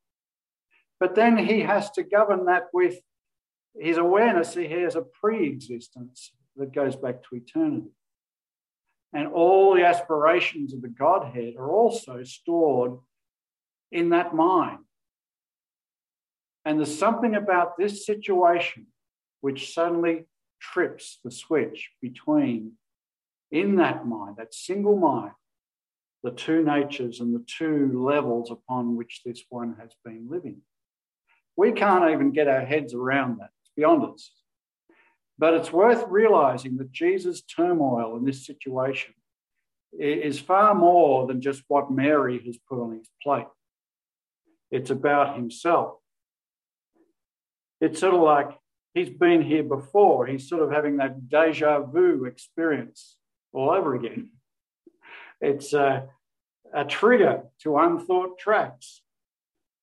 but 0.99 1.15
then 1.15 1.37
he 1.37 1.61
has 1.61 1.91
to 1.93 2.03
govern 2.03 2.47
that 2.47 2.69
with 2.73 3.01
his 3.79 3.99
awareness. 3.99 4.55
He 4.55 4.67
has 4.67 4.97
a 4.97 5.03
pre 5.03 5.47
existence 5.47 6.33
that 6.57 6.75
goes 6.75 6.97
back 6.97 7.23
to 7.25 7.37
eternity. 7.37 7.91
And 9.13 9.29
all 9.29 9.75
the 9.75 9.85
aspirations 9.85 10.73
of 10.73 10.81
the 10.81 10.89
Godhead 10.89 11.55
are 11.59 11.71
also 11.71 12.23
stored 12.23 12.99
in 13.93 14.11
that 14.11 14.35
mind. 14.35 14.86
And 16.67 16.81
there's 16.81 16.99
something 16.99 17.37
about 17.37 17.79
this 17.79 18.05
situation 18.05 18.89
which 19.41 19.73
suddenly 19.73 20.25
trips 20.61 21.21
the 21.23 21.31
switch 21.31 21.91
between, 22.03 22.73
in 23.53 23.77
that 23.77 24.05
mind, 24.05 24.35
that 24.39 24.53
single 24.53 24.97
mind, 24.97 25.31
the 26.25 26.33
two 26.33 26.65
natures 26.65 27.21
and 27.21 27.33
the 27.33 27.45
two 27.47 28.05
levels 28.05 28.51
upon 28.51 28.97
which 28.97 29.23
this 29.25 29.45
one 29.49 29.77
has 29.81 29.93
been 30.05 30.27
living. 30.29 30.63
We 31.57 31.71
can't 31.71 32.11
even 32.11 32.33
get 32.33 32.49
our 32.49 32.65
heads 32.65 32.95
around 32.95 33.39
that. 33.39 33.51
It's 33.63 33.71
beyond 33.77 34.13
us. 34.13 34.33
But 35.39 35.55
it's 35.55 35.73
worth 35.73 36.05
realizing 36.09 36.79
that 36.79 36.91
Jesus' 36.91 37.43
turmoil 37.43 38.17
in 38.17 38.25
this 38.25 38.45
situation 38.45 39.15
is 39.93 40.41
far 40.41 40.75
more 40.75 41.29
than 41.29 41.41
just 41.41 41.63
what 41.69 41.93
Mary 41.93 42.43
has 42.45 42.59
put 42.69 42.83
on 42.83 42.99
his 42.99 43.09
plate. 43.23 43.47
It's 44.73 44.91
about 44.91 45.37
himself. 45.37 45.99
It's 47.81 48.01
sort 48.01 48.15
of 48.15 48.21
like 48.21 48.51
he's 48.95 49.11
been 49.11 49.43
here 49.43 49.63
before. 49.63 50.27
He's 50.27 50.49
sort 50.49 50.63
of 50.63 50.71
having 50.71 50.97
that 50.99 51.29
deja 51.29 51.81
vu 51.81 52.25
experience 52.25 53.17
all 53.53 53.71
over 53.71 53.95
again. 53.95 54.31
It's 55.41 55.75
uh, 55.75 56.03
a 56.73 56.85
trigger 56.85 57.43
to 57.63 57.79
unthought 57.79 58.39
tracks. 58.39 59.03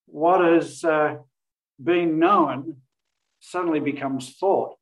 What 0.08 0.42
has 0.42 0.84
uh, 0.84 1.18
been 1.82 2.20
known 2.20 2.78
suddenly 3.40 3.80
becomes 3.80 4.36
thought. 4.36 4.78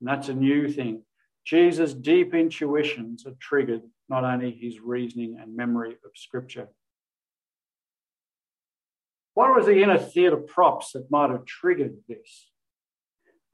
And 0.00 0.08
that's 0.08 0.28
a 0.28 0.34
new 0.34 0.68
thing. 0.68 1.02
Jesus' 1.44 1.94
deep 1.94 2.34
intuitions 2.34 3.24
have 3.24 3.38
triggered 3.38 3.82
not 4.08 4.24
only 4.24 4.50
his 4.50 4.80
reasoning 4.80 5.38
and 5.40 5.56
memory 5.56 5.92
of 6.04 6.10
Scripture. 6.14 6.68
What 9.40 9.56
was 9.56 9.64
the 9.64 9.82
inner 9.82 9.96
theatre 9.96 10.36
props 10.36 10.92
that 10.92 11.10
might 11.10 11.30
have 11.30 11.46
triggered 11.46 11.96
this? 12.06 12.50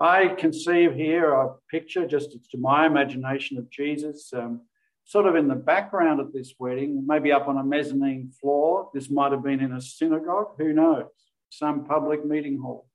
I 0.00 0.26
conceive 0.26 0.94
here 0.94 1.32
a 1.32 1.54
picture, 1.70 2.08
just 2.08 2.32
to 2.32 2.58
my 2.58 2.86
imagination, 2.86 3.56
of 3.56 3.70
Jesus 3.70 4.32
um, 4.34 4.62
sort 5.04 5.26
of 5.26 5.36
in 5.36 5.46
the 5.46 5.54
background 5.54 6.18
of 6.18 6.32
this 6.32 6.54
wedding, 6.58 7.04
maybe 7.06 7.30
up 7.30 7.46
on 7.46 7.56
a 7.56 7.62
mezzanine 7.62 8.32
floor. 8.40 8.90
This 8.92 9.08
might 9.08 9.30
have 9.30 9.44
been 9.44 9.60
in 9.60 9.74
a 9.74 9.80
synagogue, 9.80 10.56
who 10.58 10.72
knows, 10.72 11.04
some 11.50 11.84
public 11.84 12.26
meeting 12.26 12.58
hall. 12.58 12.88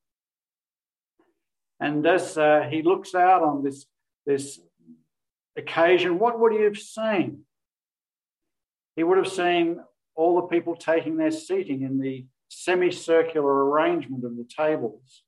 And 1.79 2.05
as 2.05 2.38
uh, 2.38 2.67
he 2.69 2.81
looks 2.81 3.15
out 3.15 3.41
on 3.41 3.63
this, 3.63 3.86
this 4.25 4.60
occasion, 5.55 6.19
what 6.19 6.41
would 6.41 6.51
he 6.51 6.63
have 6.63 6.77
seen? 6.77 7.43
He 8.98 9.03
would 9.03 9.17
have 9.17 9.31
seen 9.31 9.79
all 10.13 10.36
the 10.36 10.48
people 10.53 10.75
taking 10.75 11.15
their 11.15 11.31
seating 11.31 11.83
in 11.83 11.98
the 11.98 12.25
semicircular 12.51 13.65
arrangement 13.65 14.25
of 14.25 14.36
the 14.38 14.46
tables, 14.46 15.24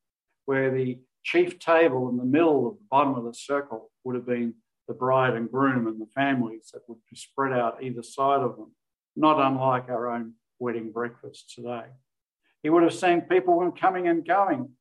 where 0.46 0.70
the 0.72 1.00
chief 1.24 1.58
table 1.58 2.10
in 2.10 2.18
the 2.18 2.26
middle 2.26 2.68
of 2.68 2.74
the 2.76 2.86
bottom 2.92 3.16
of 3.16 3.24
the 3.24 3.34
circle 3.34 3.90
would 4.04 4.16
have 4.16 4.26
been 4.26 4.54
the 4.88 4.94
bride 4.94 5.34
and 5.34 5.50
groom 5.50 5.88
and 5.88 6.00
the 6.02 6.12
families 6.14 6.70
that 6.74 6.82
would 6.88 7.00
be 7.10 7.16
spread 7.16 7.54
out 7.54 7.82
either 7.82 8.04
side 8.04 8.42
of 8.42 8.58
them, 8.58 8.76
not 9.16 9.40
unlike 9.40 9.90
our 9.90 10.10
own 10.10 10.34
wedding 10.60 10.92
breakfast 10.92 11.54
today. 11.56 11.86
He 12.62 12.70
would 12.70 12.84
have 12.84 12.94
seen 12.94 13.22
people 13.22 13.72
coming 13.72 14.08
and 14.08 14.28
going 14.28 14.72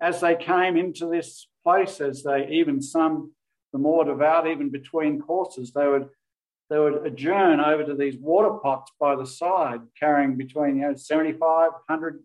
as 0.00 0.20
they 0.20 0.36
came 0.36 0.76
into 0.76 1.06
this 1.06 1.48
place, 1.64 2.00
as 2.00 2.22
they 2.22 2.48
even 2.50 2.82
some, 2.82 3.32
the 3.72 3.78
more 3.78 4.04
devout, 4.04 4.46
even 4.46 4.70
between 4.70 5.20
courses, 5.20 5.72
they 5.72 5.86
would 5.86 6.08
they 6.70 6.78
would 6.78 7.04
adjourn 7.04 7.60
over 7.60 7.84
to 7.84 7.94
these 7.94 8.16
water 8.16 8.50
pots 8.62 8.92
by 8.98 9.16
the 9.16 9.26
side, 9.26 9.80
carrying 9.98 10.36
between 10.36 10.76
you 10.76 10.82
know 10.82 10.94
75, 10.94 11.40
100 11.40 12.22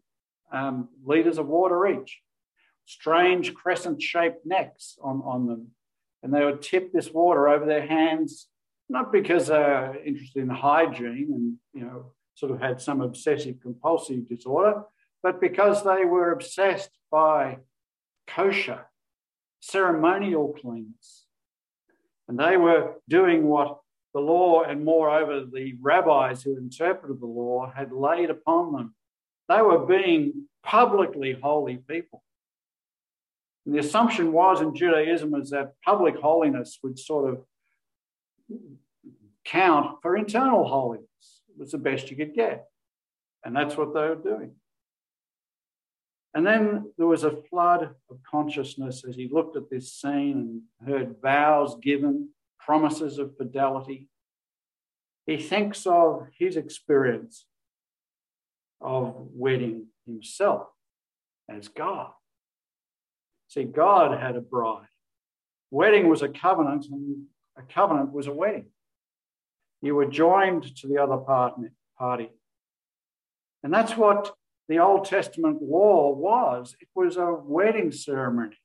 um, 0.53 0.87
litres 1.03 1.39
of 1.39 1.47
water 1.47 1.87
each, 1.87 2.21
strange 2.85 3.55
crescent 3.55 4.01
shaped 4.01 4.45
necks 4.45 4.97
on, 5.01 5.21
on 5.25 5.47
them. 5.47 5.67
And 6.21 6.33
they 6.33 6.45
would 6.45 6.61
tip 6.61 6.93
this 6.93 7.11
water 7.11 7.47
over 7.49 7.65
their 7.65 7.85
hands, 7.85 8.47
not 8.87 9.11
because 9.11 9.47
they're 9.47 9.97
interested 10.05 10.43
in 10.43 10.49
hygiene 10.49 11.31
and, 11.33 11.57
you 11.73 11.87
know, 11.87 12.11
sort 12.35 12.51
of 12.51 12.61
had 12.61 12.79
some 12.79 13.01
obsessive 13.01 13.59
compulsive 13.61 14.27
disorder, 14.27 14.83
but 15.23 15.41
because 15.41 15.83
they 15.83 16.05
were 16.05 16.31
obsessed 16.31 16.91
by 17.11 17.57
kosher, 18.27 18.85
ceremonial 19.59 20.55
cleanness. 20.61 21.25
And 22.27 22.39
they 22.39 22.57
were 22.57 22.95
doing 23.07 23.47
what 23.47 23.79
the 24.15 24.21
law 24.21 24.63
and 24.63 24.85
moreover 24.85 25.43
the 25.45 25.75
rabbis 25.81 26.41
who 26.41 26.55
interpreted 26.57 27.19
the 27.19 27.25
law 27.25 27.69
had 27.75 27.91
laid 27.91 28.29
upon 28.29 28.71
them. 28.71 28.95
They 29.49 29.61
were 29.61 29.85
being 29.85 30.47
publicly 30.63 31.33
holy 31.33 31.77
people. 31.77 32.23
And 33.65 33.75
the 33.75 33.79
assumption 33.79 34.31
was 34.31 34.61
in 34.61 34.73
Judaism 34.73 35.35
is 35.35 35.49
that 35.49 35.73
public 35.83 36.15
holiness 36.15 36.79
would 36.81 36.97
sort 36.97 37.29
of 37.29 38.59
count 39.43 39.97
for 40.01 40.15
internal 40.15 40.65
holiness. 40.65 41.41
It 41.49 41.59
was 41.59 41.71
the 41.71 41.77
best 41.77 42.09
you 42.09 42.15
could 42.15 42.33
get. 42.33 42.67
And 43.43 43.53
that's 43.53 43.75
what 43.75 43.93
they 43.93 43.99
were 43.99 44.15
doing. 44.15 44.51
And 46.33 46.47
then 46.47 46.89
there 46.97 47.07
was 47.07 47.25
a 47.25 47.41
flood 47.49 47.89
of 48.09 48.17
consciousness 48.23 49.03
as 49.05 49.17
he 49.17 49.27
looked 49.29 49.57
at 49.57 49.69
this 49.69 49.91
scene 49.91 50.61
and 50.81 50.87
heard 50.87 51.15
vows 51.21 51.75
given, 51.81 52.29
promises 52.65 53.19
of 53.19 53.37
fidelity. 53.37 54.09
He 55.25 55.37
thinks 55.37 55.85
of 55.85 56.27
his 56.37 56.57
experience 56.57 57.45
of 58.81 59.15
wedding 59.33 59.87
himself 60.05 60.67
as 61.49 61.67
God. 61.67 62.11
See, 63.47 63.63
God 63.63 64.19
had 64.19 64.35
a 64.35 64.41
bride. 64.41 64.87
Wedding 65.71 66.09
was 66.09 66.21
a 66.21 66.29
covenant, 66.29 66.87
and 66.91 67.25
a 67.57 67.61
covenant 67.61 68.11
was 68.11 68.27
a 68.27 68.33
wedding. 68.33 68.67
You 69.81 69.95
were 69.95 70.05
joined 70.05 70.75
to 70.77 70.87
the 70.87 70.97
other 71.01 71.17
party. 71.97 72.29
And 73.63 73.73
that's 73.73 73.95
what 73.97 74.33
the 74.67 74.79
Old 74.79 75.05
Testament 75.05 75.61
law 75.61 76.11
was 76.11 76.75
it 76.79 76.87
was 76.95 77.17
a 77.17 77.33
wedding 77.33 77.91
ceremony. 77.91 78.57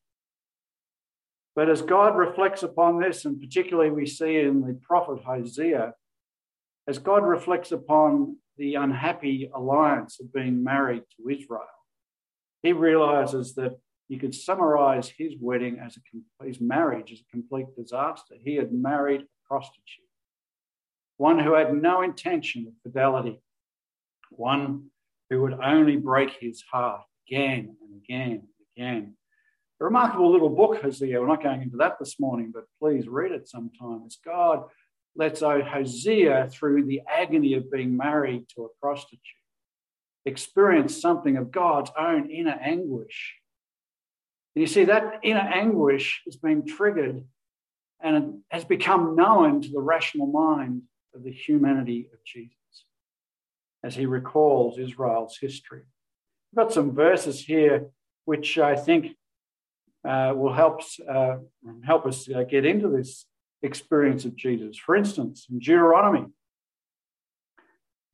But 1.57 1.69
as 1.69 1.83
God 1.83 2.17
reflects 2.17 2.63
upon 2.63 3.01
this, 3.01 3.25
and 3.25 3.41
particularly 3.41 3.91
we 3.91 4.07
see 4.07 4.39
in 4.39 4.61
the 4.63 4.79
prophet 4.83 5.25
Hosea, 5.25 5.95
as 6.87 6.99
God 6.99 7.25
reflects 7.25 7.73
upon 7.73 8.37
the 8.57 8.77
unhappy 8.77 9.51
alliance 9.55 10.21
of 10.21 10.33
being 10.33 10.63
married 10.63 11.03
to 11.17 11.29
Israel, 11.29 11.67
he 12.63 12.73
realizes 12.73 13.55
that 13.55 13.79
you 14.09 14.19
could 14.19 14.35
summarize 14.35 15.09
his 15.09 15.35
wedding 15.41 15.79
as 15.79 15.97
a 15.97 16.45
his 16.45 16.61
marriage 16.61 17.13
as 17.13 17.21
a 17.21 17.31
complete 17.31 17.67
disaster. 17.77 18.35
He 18.45 18.57
had 18.57 18.73
married 18.73 19.21
a 19.21 19.49
prostitute, 19.49 20.11
one 21.17 21.39
who 21.39 21.55
had 21.55 21.73
no 21.75 22.03
intention 22.03 22.67
of 22.67 22.75
fidelity, 22.83 23.41
one 24.31 24.91
who 25.31 25.43
would 25.43 25.55
only 25.63 25.97
break 25.97 26.31
his 26.41 26.63
heart 26.73 27.03
again 27.27 27.77
and 27.81 28.03
again 28.03 28.43
and 28.43 28.67
again. 28.77 29.17
A 29.81 29.85
remarkable 29.85 30.31
little 30.31 30.51
book, 30.51 30.83
Hosea. 30.83 31.21
We're 31.21 31.27
not 31.27 31.43
going 31.43 31.63
into 31.63 31.79
that 31.79 31.99
this 31.99 32.21
morning, 32.21 32.51
but 32.53 32.65
please 32.79 33.09
read 33.09 33.33
it 33.33 33.49
sometime. 33.49 34.03
As 34.07 34.19
God 34.25 34.65
lets 35.17 35.41
Hosea, 35.41 36.51
through 36.53 36.85
the 36.85 37.01
agony 37.09 37.55
of 37.55 37.71
being 37.71 37.97
married 37.97 38.47
to 38.55 38.65
a 38.65 38.69
prostitute, 38.81 39.21
experience 40.27 41.01
something 41.01 41.37
of 41.37 41.51
God's 41.51 41.91
own 41.99 42.31
inner 42.31 42.59
anguish 42.63 43.41
and 44.55 44.63
you 44.63 44.67
see, 44.67 44.85
that 44.85 45.21
inner 45.23 45.39
anguish 45.39 46.23
has 46.25 46.37
been 46.37 46.67
triggered 46.67 47.25
and 48.01 48.41
has 48.51 48.65
become 48.65 49.15
known 49.15 49.63
to 49.63 49.69
the 49.71 49.81
rational 49.81 50.27
mind 50.27 50.83
of 51.15 51.23
the 51.23 51.33
humanity 51.33 52.09
of 52.13 52.19
Jesus 52.25 52.57
as 53.85 53.95
he 53.95 54.07
recalls 54.07 54.79
Israel's 54.79 55.39
history. 55.41 55.83
We've 56.53 56.65
got 56.65 56.73
some 56.73 56.95
verses 56.95 57.45
here 57.45 57.91
which 58.25 58.59
I 58.59 58.75
think 58.75 59.17
uh, 60.07 60.33
will 60.35 60.53
help, 60.53 60.81
uh, 61.09 61.37
help 61.85 62.07
us 62.07 62.29
uh, 62.31 62.43
get 62.43 62.65
into 62.65 62.89
this 62.89 63.27
experience 63.63 64.25
of 64.25 64.37
Jesus. 64.37 64.77
For 64.79 64.97
instance, 64.97 65.47
in 65.51 65.59
Deuteronomy, 65.59 66.27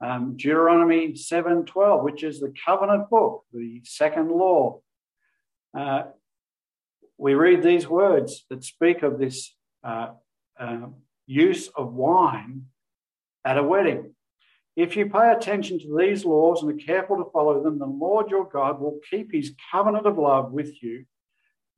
um, 0.01 0.37
Deuteronomy 0.37 1.15
7:12, 1.15 2.03
which 2.03 2.23
is 2.23 2.41
the 2.41 2.53
covenant 2.65 3.09
book, 3.09 3.45
the 3.53 3.81
second 3.85 4.31
law. 4.31 4.81
Uh, 5.77 6.05
we 7.19 7.35
read 7.35 7.63
these 7.63 7.89
words 7.89 8.45
that 8.51 8.63
speak 8.65 9.03
of 9.03 9.19
this 9.19 9.55
uh, 9.83 10.09
uh, 10.59 10.89
use 11.27 11.69
of 11.69 11.95
wine 11.95 12.67
at 13.45 13.59
a 13.59 13.63
wedding. 13.63 14.15
If 14.75 14.97
you 14.97 15.09
pay 15.09 15.33
attention 15.33 15.79
to 15.79 15.97
these 15.99 16.27
laws 16.27 16.63
and 16.63 16.71
are 16.71 16.85
careful 16.85 17.17
to 17.17 17.31
follow 17.31 17.63
them, 17.63 17.79
the 17.79 17.87
Lord 17.87 18.31
your 18.31 18.45
God 18.45 18.79
will 18.79 19.01
keep 19.11 19.33
his 19.33 19.55
covenant 19.73 20.07
of 20.07 20.19
love 20.19 20.53
with 20.53 20.83
you, 20.83 21.07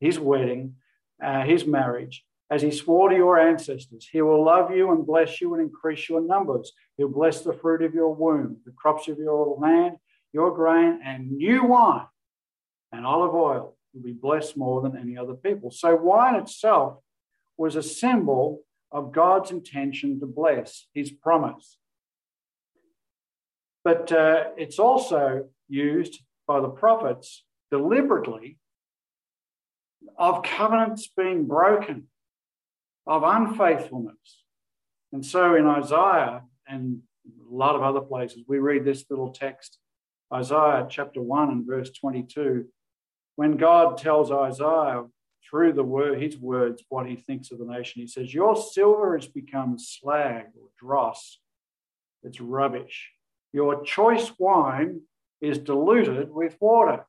his 0.01 0.19
wedding, 0.19 0.75
uh, 1.23 1.43
his 1.43 1.67
marriage, 1.67 2.25
as 2.51 2.63
he 2.63 2.71
swore 2.71 3.11
to 3.11 3.17
your 3.17 3.39
ancestors. 3.39 4.09
He 4.11 4.23
will 4.23 4.45
love 4.45 4.71
you 4.71 4.91
and 4.93 5.07
bless 5.07 5.41
you 5.41 5.55
and 5.55 5.63
increase 5.63 6.09
your 6.09 6.21
numbers. 6.21 6.73
He'll 6.97 7.09
bless 7.09 7.43
the 7.43 7.53
fruit 7.53 7.83
of 7.83 7.95
your 7.95 8.15
womb, 8.15 8.59
the 8.65 8.73
crops 8.73 9.09
of 9.09 9.19
your 9.19 9.57
land, 9.59 9.97
your 10.33 10.55
grain, 10.55 11.01
and 11.05 11.33
new 11.33 11.65
wine 11.65 12.07
and 12.93 13.07
olive 13.07 13.35
oil 13.35 13.77
will 13.93 14.03
be 14.03 14.13
blessed 14.13 14.57
more 14.57 14.83
than 14.83 14.97
any 14.97 15.17
other 15.17 15.35
people. 15.35 15.71
So 15.71 15.95
wine 15.97 16.37
itself 16.37 16.99
was 17.57 17.77
a 17.77 17.83
symbol 17.83 18.63
of 18.91 19.13
God's 19.13 19.51
intention 19.51 20.21
to 20.21 20.27
bless, 20.27 20.87
his 20.95 21.11
promise. 21.11 21.79
But 23.85 24.11
uh, 24.13 24.45
it's 24.57 24.79
also 24.79 25.49
used 25.69 26.21
by 26.47 26.61
the 26.61 26.69
prophets 26.69 27.45
deliberately 27.71 28.59
of 30.18 30.42
covenants 30.42 31.09
being 31.16 31.46
broken, 31.46 32.09
of 33.07 33.22
unfaithfulness. 33.22 34.42
And 35.12 35.24
so 35.24 35.54
in 35.54 35.66
Isaiah 35.66 36.42
and 36.66 37.00
a 37.26 37.54
lot 37.54 37.76
of 37.76 37.83
other 37.83 38.00
places, 38.00 38.42
we 38.46 38.59
read 38.59 38.85
this 38.85 39.04
little 39.09 39.31
text, 39.31 39.78
Isaiah 40.33 40.87
chapter 40.90 41.22
1 41.22 41.48
and 41.48 41.66
verse 41.66 41.90
22 41.90 42.66
when 43.38 43.57
God 43.57 43.98
tells 43.98 44.33
Isaiah 44.33 45.04
through 45.48 45.74
the 45.74 45.85
word, 45.85 46.20
his 46.20 46.37
words, 46.37 46.83
what 46.88 47.07
he 47.07 47.14
thinks 47.14 47.52
of 47.52 47.61
the 47.61 47.66
nation, 47.66 48.02
he 48.02 48.09
says, 48.09 48.35
Your 48.35 48.57
silver 48.57 49.16
has 49.16 49.28
become 49.28 49.78
slag 49.78 50.46
or 50.61 50.70
dross. 50.76 51.38
It's 52.24 52.40
rubbish. 52.40 53.12
Your 53.52 53.85
choice 53.85 54.33
wine 54.40 55.02
is 55.40 55.59
diluted 55.59 56.33
with 56.33 56.57
water. 56.61 57.07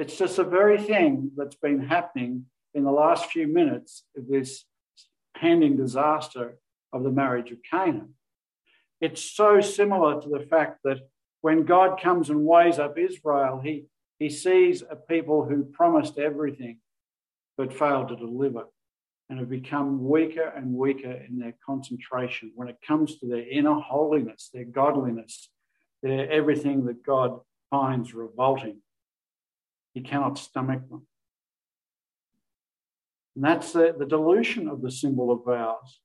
It's 0.00 0.16
just 0.16 0.36
the 0.36 0.44
very 0.44 0.80
thing 0.80 1.30
that's 1.36 1.56
been 1.56 1.86
happening 1.86 2.46
in 2.72 2.84
the 2.84 2.90
last 2.90 3.26
few 3.26 3.46
minutes 3.46 4.04
of 4.16 4.28
this 4.28 4.64
pending 5.36 5.76
disaster 5.76 6.56
of 6.90 7.02
the 7.02 7.10
marriage 7.10 7.50
of 7.50 7.58
Cana. 7.70 8.06
It's 9.02 9.22
so 9.22 9.60
similar 9.60 10.18
to 10.22 10.28
the 10.30 10.46
fact 10.46 10.78
that 10.84 11.00
when 11.42 11.66
God 11.66 12.00
comes 12.00 12.30
and 12.30 12.46
weighs 12.46 12.78
up 12.78 12.96
Israel, 12.96 13.60
he, 13.62 13.88
he 14.18 14.30
sees 14.30 14.82
a 14.90 14.96
people 14.96 15.44
who 15.44 15.64
promised 15.64 16.16
everything 16.16 16.78
but 17.58 17.70
failed 17.70 18.08
to 18.08 18.16
deliver 18.16 18.68
and 19.28 19.38
have 19.38 19.50
become 19.50 20.08
weaker 20.08 20.50
and 20.56 20.72
weaker 20.72 21.12
in 21.12 21.38
their 21.38 21.54
concentration 21.66 22.52
when 22.54 22.68
it 22.68 22.78
comes 22.88 23.18
to 23.18 23.26
their 23.26 23.46
inner 23.46 23.74
holiness, 23.74 24.48
their 24.54 24.64
godliness, 24.64 25.50
their 26.02 26.30
everything 26.30 26.86
that 26.86 27.04
God 27.04 27.40
finds 27.68 28.14
revolting. 28.14 28.80
He 29.92 30.00
cannot 30.00 30.38
stomach 30.38 30.88
them. 30.88 31.06
And 33.34 33.44
that's 33.44 33.72
the, 33.72 33.94
the 33.96 34.06
dilution 34.06 34.68
of 34.68 34.82
the 34.82 34.90
symbol 34.90 35.30
of 35.30 35.44
vows. 35.44 36.00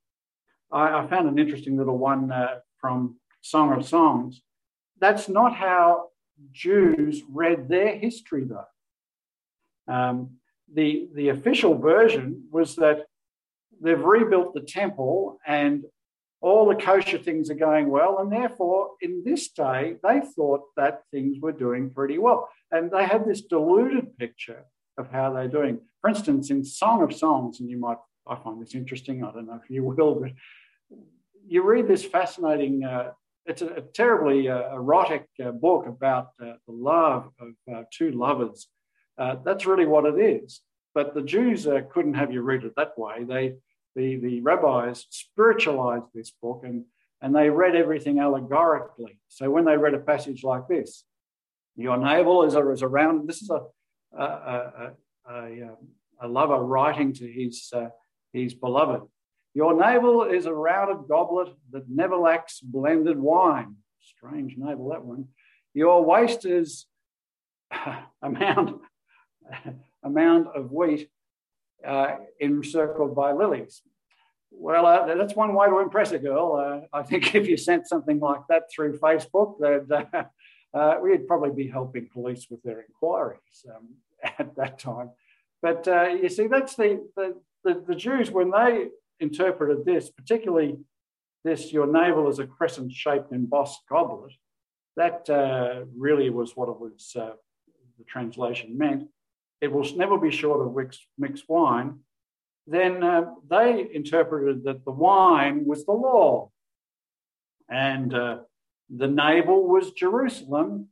I, 0.72 1.00
I 1.00 1.08
found 1.08 1.28
an 1.28 1.40
interesting 1.40 1.78
little 1.78 1.98
one 1.98 2.32
uh, 2.32 2.60
from 2.80 3.18
Song 3.42 3.74
of 3.74 3.86
Songs. 3.86 4.42
That's 5.00 5.28
not 5.28 5.56
how 5.56 6.10
Jews 6.52 7.24
read 7.30 7.70
their 7.70 7.98
history, 7.98 8.46
though. 8.46 9.94
Um, 9.94 10.38
the, 10.74 11.10
the 11.14 11.30
official 11.30 11.78
version 11.78 12.46
was 12.52 12.76
that 12.78 13.06
they've 13.82 14.00
rebuilt 14.00 14.54
the 14.54 14.62
temple 14.62 15.40
and 15.46 15.84
all 16.42 16.68
the 16.68 16.76
kosher 16.76 17.18
things 17.18 17.50
are 17.50 17.56
going 17.56 17.90
well. 17.90 18.20
And 18.20 18.32
therefore, 18.32 18.92
in 19.02 19.24
this 19.26 19.50
day, 19.50 19.96
they 20.04 20.22
thought 20.36 20.62
that 20.78 21.04
things 21.12 21.38
were 21.40 21.52
doing 21.52 21.90
pretty 21.90 22.18
well. 22.18 22.50
And 22.72 22.92
they 22.92 23.06
have 23.06 23.26
this 23.26 23.42
deluded 23.42 24.18
picture 24.18 24.66
of 24.98 25.12
how 25.12 25.34
they're 25.34 25.48
doing. 25.48 25.80
For 26.02 26.10
instance, 26.10 26.50
in 26.50 26.64
Song 26.64 27.02
of 27.04 27.14
Songs, 27.14 27.60
and 27.60 27.70
you 27.70 27.78
might, 27.78 27.98
I 28.28 28.36
find 28.36 28.62
this 28.62 28.76
interesting, 28.76 29.24
I 29.24 29.32
don't 29.32 29.48
know 29.48 29.60
if 29.64 29.70
you 29.70 29.84
will, 29.98 30.16
but 30.16 30.32
you 31.48 31.64
read 31.64 31.88
this 31.88 32.04
fascinating 32.04 32.84
uh, 32.84 33.12
it's 33.46 33.62
a, 33.62 33.68
a 33.68 33.82
terribly 33.82 34.50
uh, 34.50 34.74
erotic 34.74 35.28
uh, 35.44 35.52
book 35.52 35.86
about 35.88 36.30
uh, 36.42 36.54
the 36.68 36.74
love 36.74 37.30
of 37.40 37.50
uh, 37.74 37.84
two 37.92 38.12
lovers. 38.12 38.68
Uh, 39.18 39.36
that's 39.44 39.66
really 39.66 39.86
what 39.86 40.06
it 40.06 40.20
is. 40.20 40.62
But 40.94 41.14
the 41.14 41.22
Jews 41.22 41.68
couldn't 41.92 42.14
have 42.14 42.32
you 42.32 42.42
read 42.42 42.64
it 42.64 42.74
that 42.78 42.98
way. 42.98 43.24
They, 43.24 43.56
the, 43.96 44.16
the 44.18 44.42
rabbis 44.42 45.06
spiritualized 45.10 46.06
this 46.14 46.32
book 46.42 46.62
and, 46.64 46.86
and 47.22 47.36
they 47.36 47.50
read 47.50 47.76
everything 47.76 48.20
allegorically. 48.20 49.20
So 49.28 49.50
when 49.50 49.66
they 49.66 49.78
read 49.78 49.94
a 49.94 50.00
passage 50.00 50.44
like 50.44 50.68
this, 50.70 51.04
your 51.76 51.98
navel 51.98 52.44
is, 52.44 52.56
a, 52.56 52.70
is 52.72 52.82
around, 52.82 53.28
this 53.28 53.42
is 53.42 53.50
a, 53.50 53.62
a, 54.18 54.24
a, 54.24 54.92
a, 55.30 55.70
a 56.22 56.28
lover 56.28 56.58
writing 56.58 57.14
to 57.14 57.28
his, 57.28 57.72
his 58.34 58.54
beloved. 58.54 59.02
Your 59.54 59.74
navel 59.74 60.24
is 60.24 60.46
a 60.46 60.54
rounded 60.54 61.08
goblet 61.08 61.54
that 61.72 61.90
never 61.90 62.18
lacks 62.18 62.60
blended 62.60 63.18
wine. 63.18 63.76
Strange 64.02 64.56
navel, 64.58 64.90
that 64.90 65.04
one. 65.04 65.30
Your 65.74 66.04
waist 66.04 66.46
is 66.46 66.86
a 67.72 68.30
mound, 68.30 68.76
a 70.04 70.10
mound 70.10 70.48
of 70.54 70.72
wheat 70.72 71.10
uh, 71.86 72.16
encircled 72.40 73.16
by 73.16 73.32
lilies. 73.32 73.82
Well, 74.52 74.86
uh, 74.86 75.16
that's 75.16 75.36
one 75.36 75.54
way 75.54 75.68
to 75.68 75.80
impress 75.80 76.12
a 76.12 76.20
girl. 76.20 76.56
Uh, 76.56 76.98
I 76.98 77.04
think 77.04 77.36
if 77.36 77.48
you 77.48 77.58
sent 77.58 77.88
something 77.88 78.20
like 78.20 78.42
that 78.50 78.64
through 78.74 79.00
Facebook, 79.00 79.60
that 79.60 80.32
uh, 80.76 80.98
we'd 81.02 81.28
probably 81.28 81.52
be 81.52 81.70
helping 81.70 82.10
police 82.12 82.48
with 82.50 82.62
their 82.64 82.82
inquiries 82.82 83.66
um, 83.74 83.88
at 84.40 84.56
that 84.58 84.78
time. 84.78 85.10
But 85.62 85.88
uh, 85.88 86.10
you 86.22 86.30
see, 86.30 86.48
that's 86.48 86.76
the, 86.76 87.08
the, 87.16 87.36
the, 87.64 87.84
the 87.88 87.96
Jews, 87.96 88.30
when 88.30 88.52
they 88.52 88.90
interpreted 89.20 89.86
this, 89.86 90.10
particularly 90.10 90.78
this, 91.44 91.72
your 91.72 91.88
navel 91.88 92.30
is 92.30 92.40
a 92.40 92.46
crescent 92.46 92.92
shaped 92.92 93.32
embossed 93.32 93.82
goblet, 93.90 94.34
that 94.98 95.30
uh, 95.30 95.86
really 95.96 96.30
was 96.30 96.56
what 96.56 96.70
it 96.70 96.80
was, 96.80 97.16
uh, 97.16 97.32
the 97.98 98.04
translation 98.06 98.78
meant. 98.78 99.08
It 99.62 99.72
will 99.72 99.86
never 99.96 100.18
be 100.18 100.32
short 100.32 100.66
of 100.66 100.76
mixed, 101.18 101.46
wine. 101.48 102.00
Then 102.68 103.04
uh, 103.04 103.32
they 103.50 103.88
interpreted 103.94 104.64
that 104.66 104.84
the 104.84 104.92
wine 104.92 105.66
was 105.66 105.86
the 105.86 105.94
law, 105.94 106.52
and 107.70 108.14
uh, 108.14 108.38
the 108.90 109.08
navel 109.08 109.68
was 109.68 109.92
Jerusalem, 109.92 110.90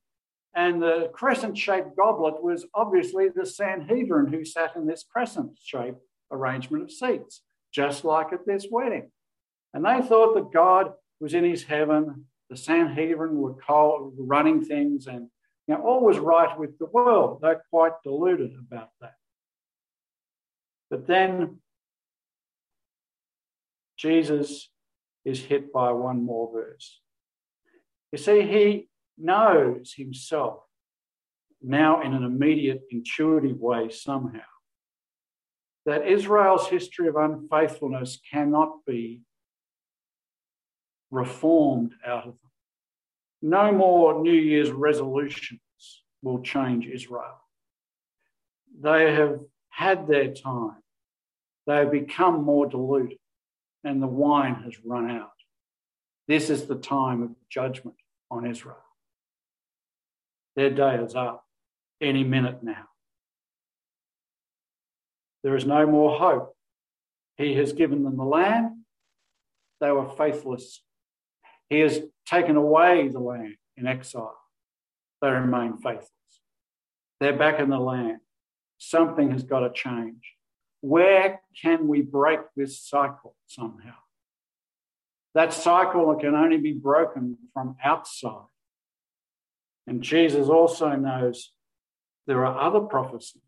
and 0.55 0.81
the 0.81 1.09
crescent 1.13 1.57
shaped 1.57 1.95
goblet 1.95 2.43
was 2.43 2.65
obviously 2.75 3.29
the 3.29 3.45
Sanhedrin 3.45 4.27
who 4.27 4.45
sat 4.45 4.75
in 4.75 4.85
this 4.85 5.03
crescent 5.03 5.57
shaped 5.61 6.01
arrangement 6.31 6.83
of 6.83 6.91
seats 6.91 7.41
just 7.73 8.05
like 8.05 8.31
at 8.31 8.45
this 8.45 8.67
wedding. 8.69 9.11
And 9.73 9.83
they 9.83 10.01
thought 10.01 10.35
that 10.35 10.53
God 10.53 10.93
was 11.19 11.33
in 11.33 11.43
his 11.43 11.63
heaven, 11.63 12.25
the 12.49 12.57
Sanhedrin 12.57 13.37
were 13.37 13.55
called, 13.55 14.13
running 14.17 14.63
things, 14.63 15.07
and 15.07 15.29
you 15.67 15.75
know, 15.75 15.81
all 15.81 16.03
was 16.03 16.19
right 16.19 16.57
with 16.57 16.77
the 16.77 16.85
world. 16.85 17.39
They're 17.41 17.63
quite 17.69 17.93
deluded 18.03 18.51
about 18.53 18.89
that. 19.01 19.15
But 20.89 21.07
then 21.07 21.59
Jesus 23.97 24.69
is 25.25 25.39
hit 25.39 25.73
by 25.73 25.91
one 25.93 26.23
more 26.23 26.51
verse. 26.53 26.99
You 28.13 28.19
see, 28.19 28.43
he 28.43 28.87
knows 29.17 29.91
himself 29.97 30.59
now 31.63 32.03
in 32.03 32.13
an 32.13 32.23
immediate, 32.23 32.83
intuitive 32.91 33.59
way 33.59 33.89
somehow 33.89 34.41
that 35.87 36.07
Israel's 36.07 36.67
history 36.67 37.07
of 37.07 37.15
unfaithfulness 37.15 38.19
cannot 38.31 38.85
be 38.85 39.21
reformed 41.09 41.93
out 42.05 42.27
of 42.27 42.35
them. 42.35 42.51
No 43.41 43.71
more 43.71 44.21
New 44.21 44.31
Year's 44.31 44.69
resolutions 44.69 45.59
will 46.21 46.41
change 46.43 46.85
Israel. 46.85 47.41
They 48.79 49.11
have 49.11 49.39
had 49.69 50.07
their 50.07 50.31
time. 50.31 50.83
They 51.65 51.77
have 51.77 51.91
become 51.91 52.43
more 52.43 52.67
diluted, 52.67 53.17
and 53.83 54.03
the 54.03 54.07
wine 54.07 54.61
has 54.65 54.75
run 54.85 55.09
out. 55.09 55.31
This 56.27 56.51
is 56.51 56.67
the 56.67 56.75
time 56.75 57.23
of 57.23 57.31
judgment 57.49 57.95
on 58.33 58.45
Israel. 58.45 58.77
Their 60.55 60.69
day 60.69 60.95
is 60.95 61.15
up 61.15 61.45
any 62.01 62.23
minute 62.23 62.63
now. 62.63 62.85
There 65.43 65.55
is 65.55 65.65
no 65.65 65.85
more 65.85 66.17
hope. 66.17 66.55
He 67.37 67.55
has 67.55 67.73
given 67.73 68.03
them 68.03 68.17
the 68.17 68.23
land. 68.23 68.83
They 69.81 69.91
were 69.91 70.09
faithless. 70.09 70.81
He 71.69 71.79
has 71.79 71.99
taken 72.25 72.55
away 72.55 73.07
the 73.07 73.19
land 73.19 73.55
in 73.75 73.87
exile. 73.87 74.37
They 75.21 75.29
remain 75.29 75.77
faithless. 75.77 76.09
They're 77.19 77.37
back 77.37 77.59
in 77.59 77.69
the 77.69 77.79
land. 77.79 78.19
Something 78.77 79.31
has 79.31 79.43
got 79.43 79.61
to 79.61 79.71
change. 79.71 80.33
Where 80.81 81.41
can 81.61 81.87
we 81.87 82.01
break 82.01 82.41
this 82.55 82.79
cycle 82.79 83.35
somehow? 83.47 83.95
That 85.33 85.53
cycle 85.53 86.15
can 86.15 86.35
only 86.35 86.57
be 86.57 86.73
broken 86.73 87.37
from 87.53 87.75
outside. 87.83 88.45
And 89.87 90.01
Jesus 90.01 90.47
also 90.47 90.95
knows 90.95 91.51
there 92.27 92.45
are 92.45 92.59
other 92.59 92.81
prophecies 92.81 93.41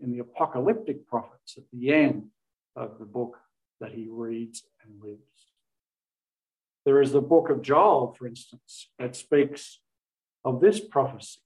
in 0.00 0.12
the 0.12 0.18
apocalyptic 0.18 1.06
prophets 1.06 1.56
at 1.56 1.64
the 1.72 1.92
end 1.92 2.26
of 2.76 2.98
the 2.98 3.04
book 3.04 3.36
that 3.80 3.92
he 3.92 4.08
reads 4.10 4.64
and 4.82 5.00
lives. 5.02 5.22
There 6.84 7.00
is 7.00 7.12
the 7.12 7.20
book 7.20 7.50
of 7.50 7.62
Joel, 7.62 8.14
for 8.18 8.26
instance, 8.26 8.88
that 8.98 9.14
speaks 9.14 9.80
of 10.44 10.60
this 10.60 10.80
prophecy. 10.80 11.40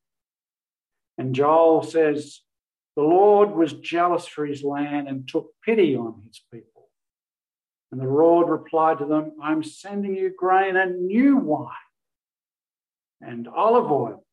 And 1.19 1.35
Joel 1.35 1.83
says, 1.83 2.41
The 2.97 3.03
Lord 3.03 3.55
was 3.55 3.73
jealous 3.73 4.27
for 4.27 4.47
his 4.47 4.63
land 4.63 5.09
and 5.09 5.29
took 5.29 5.51
pity 5.65 5.97
on 5.97 6.23
his 6.27 6.41
people. 6.53 6.72
And 7.93 8.01
the 8.01 8.07
Lord 8.07 8.49
replied 8.49 8.99
to 8.99 9.05
them, 9.05 9.33
I'm 9.41 9.63
sending 9.63 10.17
you 10.17 10.35
grain 10.37 10.77
and 10.77 11.07
new 11.07 11.37
wine 11.37 11.69
and 13.21 13.47
olive 13.47 13.93
oil, 13.93 14.25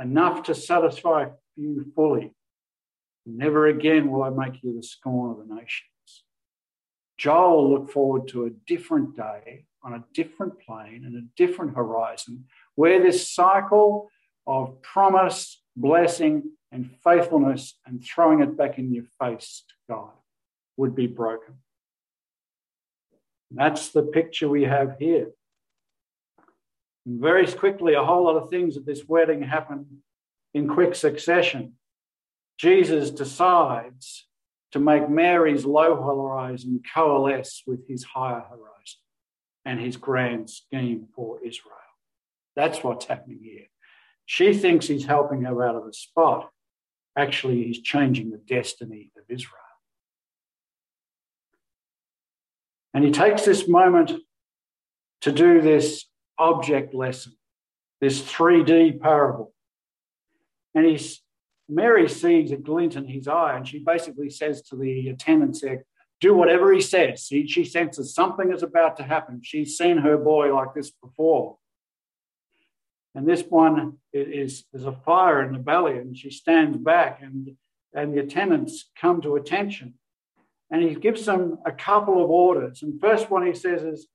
enough 0.00 0.44
to 0.44 0.54
satisfy 0.54 1.26
you 1.56 1.84
fully 1.94 2.32
Never 3.26 3.68
again 3.68 4.10
will 4.10 4.22
I 4.22 4.30
make 4.30 4.62
you 4.62 4.76
the 4.76 4.82
scorn 4.82 5.30
of 5.30 5.48
the 5.48 5.54
nations. 5.54 5.88
Joel 7.16 7.70
looked 7.70 7.92
forward 7.92 8.28
to 8.28 8.44
a 8.44 8.50
different 8.50 9.16
day 9.16 9.64
on 9.82 9.94
a 9.94 10.04
different 10.12 10.60
plane 10.60 11.04
and 11.06 11.16
a 11.16 11.26
different 11.36 11.74
horizon 11.74 12.44
where 12.74 13.02
this 13.02 13.30
cycle 13.30 14.10
of 14.46 14.82
promise, 14.82 15.62
blessing, 15.76 16.50
and 16.70 16.90
faithfulness 17.02 17.78
and 17.86 18.04
throwing 18.04 18.40
it 18.40 18.56
back 18.56 18.78
in 18.78 18.92
your 18.92 19.04
face 19.18 19.64
to 19.68 19.74
God 19.94 20.10
would 20.76 20.94
be 20.94 21.06
broken. 21.06 21.54
That's 23.54 23.90
the 23.90 24.02
picture 24.02 24.48
we 24.48 24.62
have 24.64 24.96
here. 24.98 25.28
And 27.06 27.20
very 27.20 27.46
quickly, 27.46 27.94
a 27.94 28.04
whole 28.04 28.24
lot 28.24 28.36
of 28.36 28.50
things 28.50 28.76
at 28.76 28.86
this 28.86 29.04
wedding 29.06 29.42
happen 29.42 30.02
in 30.54 30.68
quick 30.68 30.94
succession. 30.94 31.74
Jesus 32.58 33.10
decides 33.10 34.26
to 34.72 34.78
make 34.80 35.08
Mary's 35.08 35.64
low 35.64 35.96
horizon 35.96 36.82
coalesce 36.94 37.62
with 37.66 37.86
his 37.88 38.04
higher 38.04 38.40
horizon 38.40 39.00
and 39.64 39.80
his 39.80 39.96
grand 39.96 40.50
scheme 40.50 41.06
for 41.14 41.38
Israel. 41.44 41.72
That's 42.56 42.82
what's 42.82 43.06
happening 43.06 43.40
here. 43.42 43.66
She 44.26 44.54
thinks 44.54 44.86
he's 44.86 45.04
helping 45.04 45.42
her 45.42 45.66
out 45.66 45.76
of 45.76 45.84
the 45.84 45.92
spot. 45.92 46.50
Actually, 47.16 47.64
he's 47.64 47.80
changing 47.80 48.30
the 48.30 48.38
destiny 48.38 49.12
of 49.16 49.24
Israel. 49.28 49.60
And 52.94 53.04
he 53.04 53.10
takes 53.10 53.44
this 53.44 53.68
moment 53.68 54.12
to 55.22 55.32
do 55.32 55.60
this 55.60 56.06
object 56.38 56.94
lesson, 56.94 57.36
this 58.00 58.22
3D 58.22 59.00
parable. 59.00 59.52
And 60.74 60.86
he's 60.86 61.20
Mary 61.68 62.08
sees 62.08 62.52
a 62.52 62.56
glint 62.56 62.94
in 62.94 63.06
his 63.06 63.26
eye 63.26 63.56
and 63.56 63.66
she 63.66 63.78
basically 63.78 64.28
says 64.28 64.60
to 64.60 64.76
the 64.76 65.08
attendants 65.08 65.62
there, 65.62 65.84
do 66.20 66.34
whatever 66.34 66.72
he 66.72 66.80
says. 66.80 67.26
She, 67.26 67.46
she 67.46 67.64
senses 67.64 68.14
something 68.14 68.52
is 68.52 68.62
about 68.62 68.96
to 68.98 69.02
happen. 69.02 69.40
She's 69.42 69.76
seen 69.76 69.98
her 69.98 70.16
boy 70.16 70.54
like 70.54 70.74
this 70.74 70.90
before. 70.90 71.56
And 73.14 73.28
this 73.28 73.42
one 73.42 73.98
is 74.12 74.64
there's 74.72 74.86
a 74.86 74.92
fire 74.92 75.42
in 75.42 75.52
the 75.52 75.58
belly, 75.58 75.98
and 75.98 76.16
she 76.16 76.30
stands 76.30 76.76
back, 76.76 77.20
and, 77.22 77.56
and 77.92 78.12
the 78.12 78.20
attendants 78.20 78.90
come 79.00 79.20
to 79.22 79.36
attention. 79.36 79.94
And 80.70 80.82
he 80.82 80.94
gives 80.94 81.26
them 81.26 81.58
a 81.66 81.72
couple 81.72 82.22
of 82.22 82.30
orders. 82.30 82.82
And 82.82 83.00
first 83.00 83.30
one 83.30 83.46
he 83.46 83.54
says 83.54 83.82
is, 83.82 84.08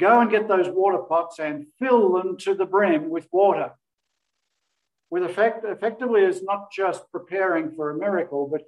Go 0.00 0.20
and 0.20 0.30
get 0.30 0.48
those 0.48 0.68
water 0.68 0.98
pots 0.98 1.38
and 1.38 1.66
fill 1.78 2.12
them 2.14 2.36
to 2.38 2.54
the 2.54 2.64
brim 2.64 3.10
with 3.10 3.28
water 3.30 3.72
with 5.12 5.24
effect, 5.24 5.62
effectively 5.66 6.22
is 6.22 6.42
not 6.42 6.72
just 6.72 7.02
preparing 7.12 7.70
for 7.72 7.90
a 7.90 7.98
miracle, 7.98 8.48
but 8.50 8.62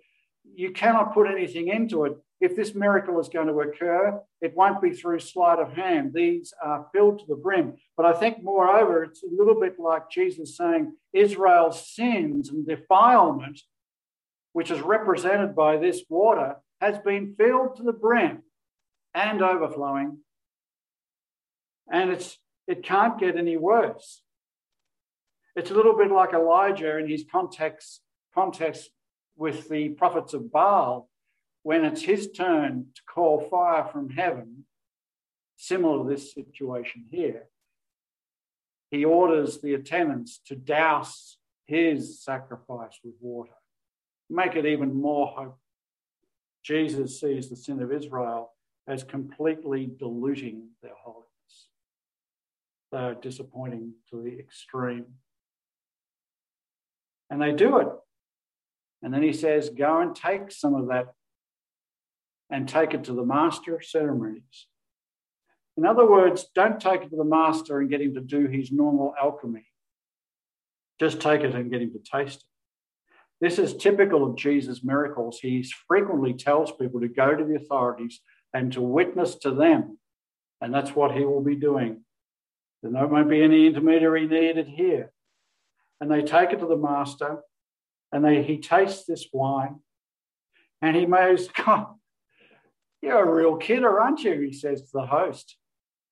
you 0.54 0.72
cannot 0.72 1.14
put 1.14 1.26
anything 1.26 1.68
into 1.68 2.04
it. 2.04 2.12
If 2.38 2.54
this 2.54 2.74
miracle 2.74 3.18
is 3.18 3.30
going 3.30 3.46
to 3.46 3.60
occur, 3.60 4.20
it 4.42 4.54
won't 4.54 4.82
be 4.82 4.90
through 4.90 5.20
sleight 5.20 5.58
of 5.58 5.72
hand. 5.72 6.12
These 6.12 6.52
are 6.62 6.86
filled 6.92 7.20
to 7.20 7.24
the 7.26 7.34
brim. 7.34 7.76
But 7.96 8.04
I 8.04 8.12
think, 8.12 8.42
moreover, 8.42 9.04
it's 9.04 9.22
a 9.22 9.34
little 9.34 9.58
bit 9.58 9.80
like 9.80 10.10
Jesus 10.10 10.54
saying 10.54 10.92
Israel's 11.14 11.88
sins 11.88 12.50
and 12.50 12.66
defilement, 12.66 13.62
which 14.52 14.70
is 14.70 14.82
represented 14.82 15.56
by 15.56 15.78
this 15.78 16.02
water, 16.10 16.56
has 16.80 16.98
been 16.98 17.34
filled 17.36 17.76
to 17.76 17.82
the 17.82 17.92
brim 17.92 18.42
and 19.14 19.42
overflowing. 19.42 20.18
And 21.90 22.10
it's, 22.10 22.38
it 22.66 22.82
can't 22.82 23.18
get 23.18 23.36
any 23.36 23.56
worse. 23.56 24.22
It's 25.56 25.70
a 25.70 25.74
little 25.74 25.96
bit 25.96 26.10
like 26.10 26.32
Elijah 26.32 26.98
in 26.98 27.08
his 27.08 27.24
context, 27.30 28.00
context 28.34 28.90
with 29.36 29.68
the 29.68 29.90
prophets 29.90 30.34
of 30.34 30.50
Baal 30.50 31.08
when 31.62 31.84
it's 31.84 32.02
his 32.02 32.30
turn 32.30 32.86
to 32.94 33.02
call 33.08 33.48
fire 33.48 33.88
from 33.90 34.10
heaven, 34.10 34.64
similar 35.56 36.04
to 36.04 36.10
this 36.10 36.34
situation 36.34 37.06
here. 37.10 37.48
He 38.90 39.04
orders 39.04 39.60
the 39.60 39.74
attendants 39.74 40.40
to 40.46 40.56
douse 40.56 41.38
his 41.66 42.22
sacrifice 42.22 42.98
with 43.02 43.14
water, 43.20 43.54
make 44.28 44.56
it 44.56 44.66
even 44.66 44.94
more 44.94 45.28
hope. 45.28 45.58
Jesus 46.64 47.20
sees 47.20 47.48
the 47.48 47.56
sin 47.56 47.82
of 47.82 47.92
Israel 47.92 48.52
as 48.88 49.04
completely 49.04 49.90
diluting 49.98 50.68
their 50.82 50.94
holiness. 51.02 51.28
They 52.90 52.98
are 52.98 53.14
disappointing 53.14 53.92
to 54.10 54.22
the 54.22 54.38
extreme. 54.38 55.06
And 57.30 57.40
they 57.40 57.52
do 57.52 57.78
it 57.78 57.88
and 59.04 59.12
then 59.12 59.22
he 59.22 59.34
says, 59.34 59.68
Go 59.68 60.00
and 60.00 60.16
take 60.16 60.50
some 60.50 60.74
of 60.74 60.88
that 60.88 61.08
and 62.50 62.66
take 62.66 62.94
it 62.94 63.04
to 63.04 63.12
the 63.12 63.24
master 63.24 63.76
of 63.76 63.84
ceremonies. 63.84 64.66
In 65.76 65.84
other 65.84 66.10
words, 66.10 66.46
don't 66.54 66.80
take 66.80 67.02
it 67.02 67.10
to 67.10 67.16
the 67.16 67.24
master 67.24 67.80
and 67.80 67.90
get 67.90 68.00
him 68.00 68.14
to 68.14 68.20
do 68.22 68.46
his 68.46 68.72
normal 68.72 69.12
alchemy. 69.20 69.66
Just 70.98 71.20
take 71.20 71.42
it 71.42 71.54
and 71.54 71.70
get 71.70 71.82
him 71.82 71.92
to 71.92 71.98
taste 71.98 72.38
it. 72.38 72.53
This 73.44 73.58
is 73.58 73.74
typical 73.74 74.24
of 74.24 74.36
Jesus' 74.36 74.82
miracles. 74.82 75.38
He 75.38 75.62
frequently 75.86 76.32
tells 76.32 76.72
people 76.72 77.00
to 77.00 77.08
go 77.08 77.34
to 77.34 77.44
the 77.44 77.56
authorities 77.56 78.20
and 78.54 78.72
to 78.72 78.80
witness 78.80 79.34
to 79.40 79.50
them. 79.50 79.98
And 80.62 80.72
that's 80.72 80.96
what 80.96 81.12
he 81.12 81.26
will 81.26 81.42
be 81.42 81.54
doing. 81.54 82.04
There 82.82 83.06
won't 83.06 83.28
be 83.28 83.42
any 83.42 83.66
intermediary 83.66 84.26
needed 84.26 84.66
here. 84.66 85.12
And 86.00 86.10
they 86.10 86.22
take 86.22 86.54
it 86.54 86.60
to 86.60 86.66
the 86.66 86.74
master, 86.74 87.40
and 88.10 88.24
they, 88.24 88.42
he 88.42 88.56
tastes 88.56 89.04
this 89.04 89.26
wine 89.30 89.80
and 90.80 90.96
he 90.96 91.04
goes, 91.04 91.48
God, 91.66 91.88
you're 93.02 93.28
a 93.28 93.30
real 93.30 93.56
kidder, 93.56 94.00
aren't 94.00 94.22
you? 94.22 94.40
He 94.40 94.54
says 94.54 94.80
to 94.80 94.88
the 94.94 95.06
host. 95.06 95.58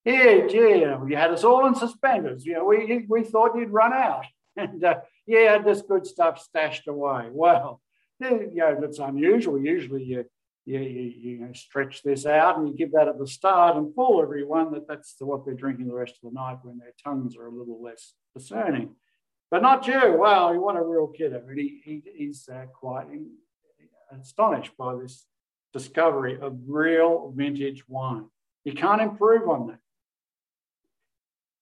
Yeah, 0.04 0.48
yeah, 0.50 1.02
you 1.06 1.16
had 1.16 1.30
us 1.30 1.44
all 1.44 1.64
in 1.66 1.76
suspenders. 1.76 2.44
You 2.44 2.56
know, 2.56 2.66
we, 2.66 3.06
we 3.08 3.22
thought 3.24 3.56
you'd 3.56 3.70
run 3.70 3.94
out. 3.94 4.26
And 4.56 4.84
uh, 4.84 4.96
yeah, 5.26 5.58
this 5.58 5.82
good 5.82 6.06
stuff 6.06 6.38
stashed 6.38 6.86
away. 6.88 7.28
Well, 7.30 7.80
you 8.20 8.50
know, 8.54 8.78
that's 8.80 8.98
unusual. 8.98 9.58
Usually 9.58 10.04
you, 10.04 10.24
you, 10.64 10.78
you, 10.80 11.12
you 11.16 11.38
know, 11.38 11.52
stretch 11.52 12.02
this 12.02 12.26
out 12.26 12.58
and 12.58 12.68
you 12.68 12.74
give 12.74 12.92
that 12.92 13.08
at 13.08 13.18
the 13.18 13.26
start 13.26 13.76
and 13.76 13.94
fool 13.94 14.22
everyone 14.22 14.72
that 14.72 14.86
that's 14.86 15.16
what 15.18 15.44
they're 15.44 15.54
drinking 15.54 15.88
the 15.88 15.94
rest 15.94 16.14
of 16.22 16.30
the 16.30 16.38
night 16.38 16.58
when 16.62 16.78
their 16.78 16.92
tongues 17.02 17.36
are 17.36 17.46
a 17.46 17.50
little 17.50 17.82
less 17.82 18.14
discerning. 18.36 18.94
But 19.50 19.62
not 19.62 19.86
you. 19.86 20.16
Wow, 20.18 20.58
what 20.58 20.76
a 20.76 20.82
real 20.82 21.08
kiddo. 21.08 21.42
And 21.48 21.58
he, 21.58 21.80
he, 21.84 22.02
he's 22.14 22.48
uh, 22.48 22.66
quite 22.72 23.06
astonished 24.20 24.76
by 24.76 24.94
this 24.96 25.26
discovery 25.72 26.38
of 26.40 26.58
real 26.66 27.32
vintage 27.34 27.84
wine. 27.88 28.26
You 28.64 28.74
can't 28.74 29.02
improve 29.02 29.48
on 29.48 29.68
that. 29.68 29.78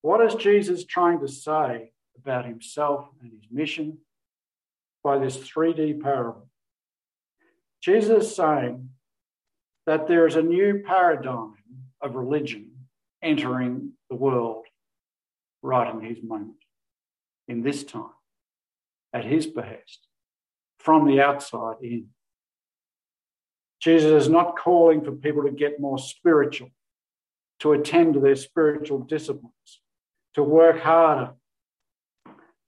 What 0.03 0.25
is 0.25 0.35
Jesus 0.35 0.85
trying 0.85 1.21
to 1.21 1.29
say 1.29 1.93
about 2.21 2.45
himself 2.47 3.09
and 3.21 3.33
his 3.33 3.51
mission 3.51 3.99
by 5.03 5.19
this 5.19 5.39
3D 5.39 6.01
parable? 6.01 6.49
Jesus 7.83 8.25
is 8.25 8.37
saying 8.37 8.91
that 9.87 10.07
there 10.07 10.27
is 10.27 10.37
a 10.37 10.43
new 10.43 10.83
paradigm 10.87 11.55
of 12.01 12.15
religion 12.15 12.71
entering 13.23 13.93
the 14.09 14.17
world 14.17 14.67
right 15.63 15.93
in 15.95 16.01
his 16.01 16.23
moment 16.23 16.57
in 17.49 17.63
this 17.63 17.85
time 17.85 18.11
at 19.13 19.25
his 19.25 19.47
behest 19.47 20.07
from 20.79 21.07
the 21.07 21.21
outside 21.21 21.77
in. 21.83 22.07
Jesus 23.81 24.25
is 24.25 24.29
not 24.29 24.59
calling 24.59 25.03
for 25.03 25.13
people 25.13 25.43
to 25.43 25.51
get 25.51 25.81
more 25.81 25.99
spiritual, 25.99 26.71
to 27.61 27.73
attend 27.73 28.15
to 28.15 28.21
their 28.21 28.37
spiritual 28.37 29.01
disciplines, 29.01 29.81
to 30.35 30.43
work 30.43 30.81
harder, 30.81 31.33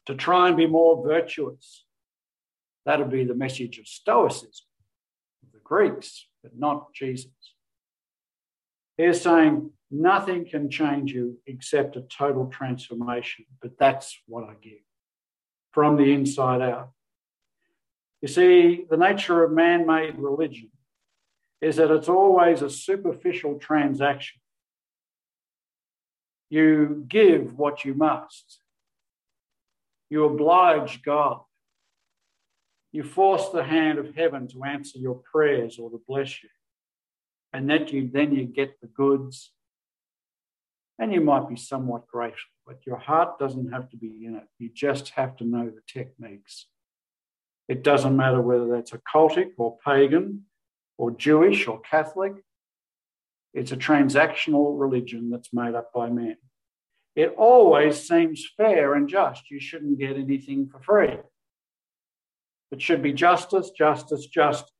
to 0.07 0.15
try 0.15 0.49
and 0.49 0.57
be 0.57 0.67
more 0.67 1.07
virtuous. 1.07 1.85
That 2.87 2.99
would 2.99 3.11
be 3.11 3.25
the 3.25 3.35
message 3.35 3.79
of 3.79 3.87
Stoicism, 3.87 4.67
of 5.45 5.53
the 5.53 5.61
Greeks, 5.62 6.27
but 6.43 6.59
not 6.59 6.93
Jesus. 6.93 7.31
He's 8.97 9.21
saying, 9.21 9.71
Nothing 9.95 10.47
can 10.47 10.71
change 10.71 11.12
you 11.12 11.38
except 11.47 11.97
a 11.97 12.01
total 12.01 12.47
transformation, 12.47 13.45
but 13.61 13.77
that's 13.79 14.19
what 14.27 14.45
I 14.45 14.55
give 14.55 14.81
from 15.71 15.97
the 15.99 16.15
inside 16.15 16.62
out. 16.62 16.93
You 18.23 18.29
see, 18.29 18.87
the 18.88 18.97
nature 18.97 19.45
of 19.45 19.53
man 19.53 19.87
made 19.87 20.19
religion 20.19 20.71
is 21.61 21.77
that 21.77 21.91
it's 21.91 22.09
always 22.09 22.62
a 22.62 22.71
superficial 22.71 23.59
transaction. 23.59 24.41
You 26.49 27.05
give 27.07 27.59
what 27.59 27.85
you 27.85 27.93
must, 27.93 28.62
you 30.12 30.27
oblige 30.27 31.03
God, 31.03 31.40
you 32.92 33.03
force 33.03 33.48
the 33.48 33.64
hand 33.64 33.98
of 33.98 34.14
heaven 34.14 34.46
to 34.48 34.62
answer 34.62 34.98
your 34.98 35.22
prayers 35.33 35.79
or 35.79 35.88
to 35.88 36.03
bless 36.07 36.42
you, 36.42 36.51
and 37.55 37.70
that 37.70 37.94
you 37.94 38.11
then 38.12 38.35
you 38.35 38.44
get 38.44 38.79
the 38.83 38.88
goods 38.88 39.53
and 40.98 41.14
you 41.14 41.22
might 41.22 41.48
be 41.48 41.57
somewhat 41.57 42.07
grateful, 42.07 42.53
but 42.66 42.81
your 42.87 42.98
heart 42.98 43.38
doesn't 43.38 43.72
have 43.72 43.88
to 43.88 43.96
be 43.96 44.27
in 44.27 44.35
it. 44.37 44.46
You 44.59 44.68
just 44.75 45.09
have 45.20 45.35
to 45.38 45.44
know 45.44 45.70
the 45.70 45.81
techniques. 45.88 46.66
It 47.66 47.83
doesn't 47.83 48.14
matter 48.14 48.42
whether 48.42 48.66
that's 48.66 48.92
occultic 48.92 49.53
or 49.57 49.79
pagan 49.83 50.42
or 50.98 51.11
Jewish 51.11 51.66
or 51.66 51.81
Catholic. 51.81 52.35
It's 53.55 53.72
a 53.72 53.79
transactional 53.79 54.79
religion 54.79 55.31
that's 55.31 55.55
made 55.55 55.75
up 55.75 55.90
by 55.94 56.11
men. 56.11 56.37
It 57.14 57.35
always 57.37 58.07
seems 58.09 58.48
fair 58.57 58.94
and 58.94 59.09
just. 59.09 59.51
You 59.51 59.61
shouldn't 59.61 59.98
get 59.98 60.16
anything 60.16 60.68
for 60.68 60.81
free. 60.81 61.18
It 62.70 62.81
should 62.81 63.03
be 63.03 63.12
justice, 63.12 63.70
justice, 63.70 64.27
justice. 64.27 64.72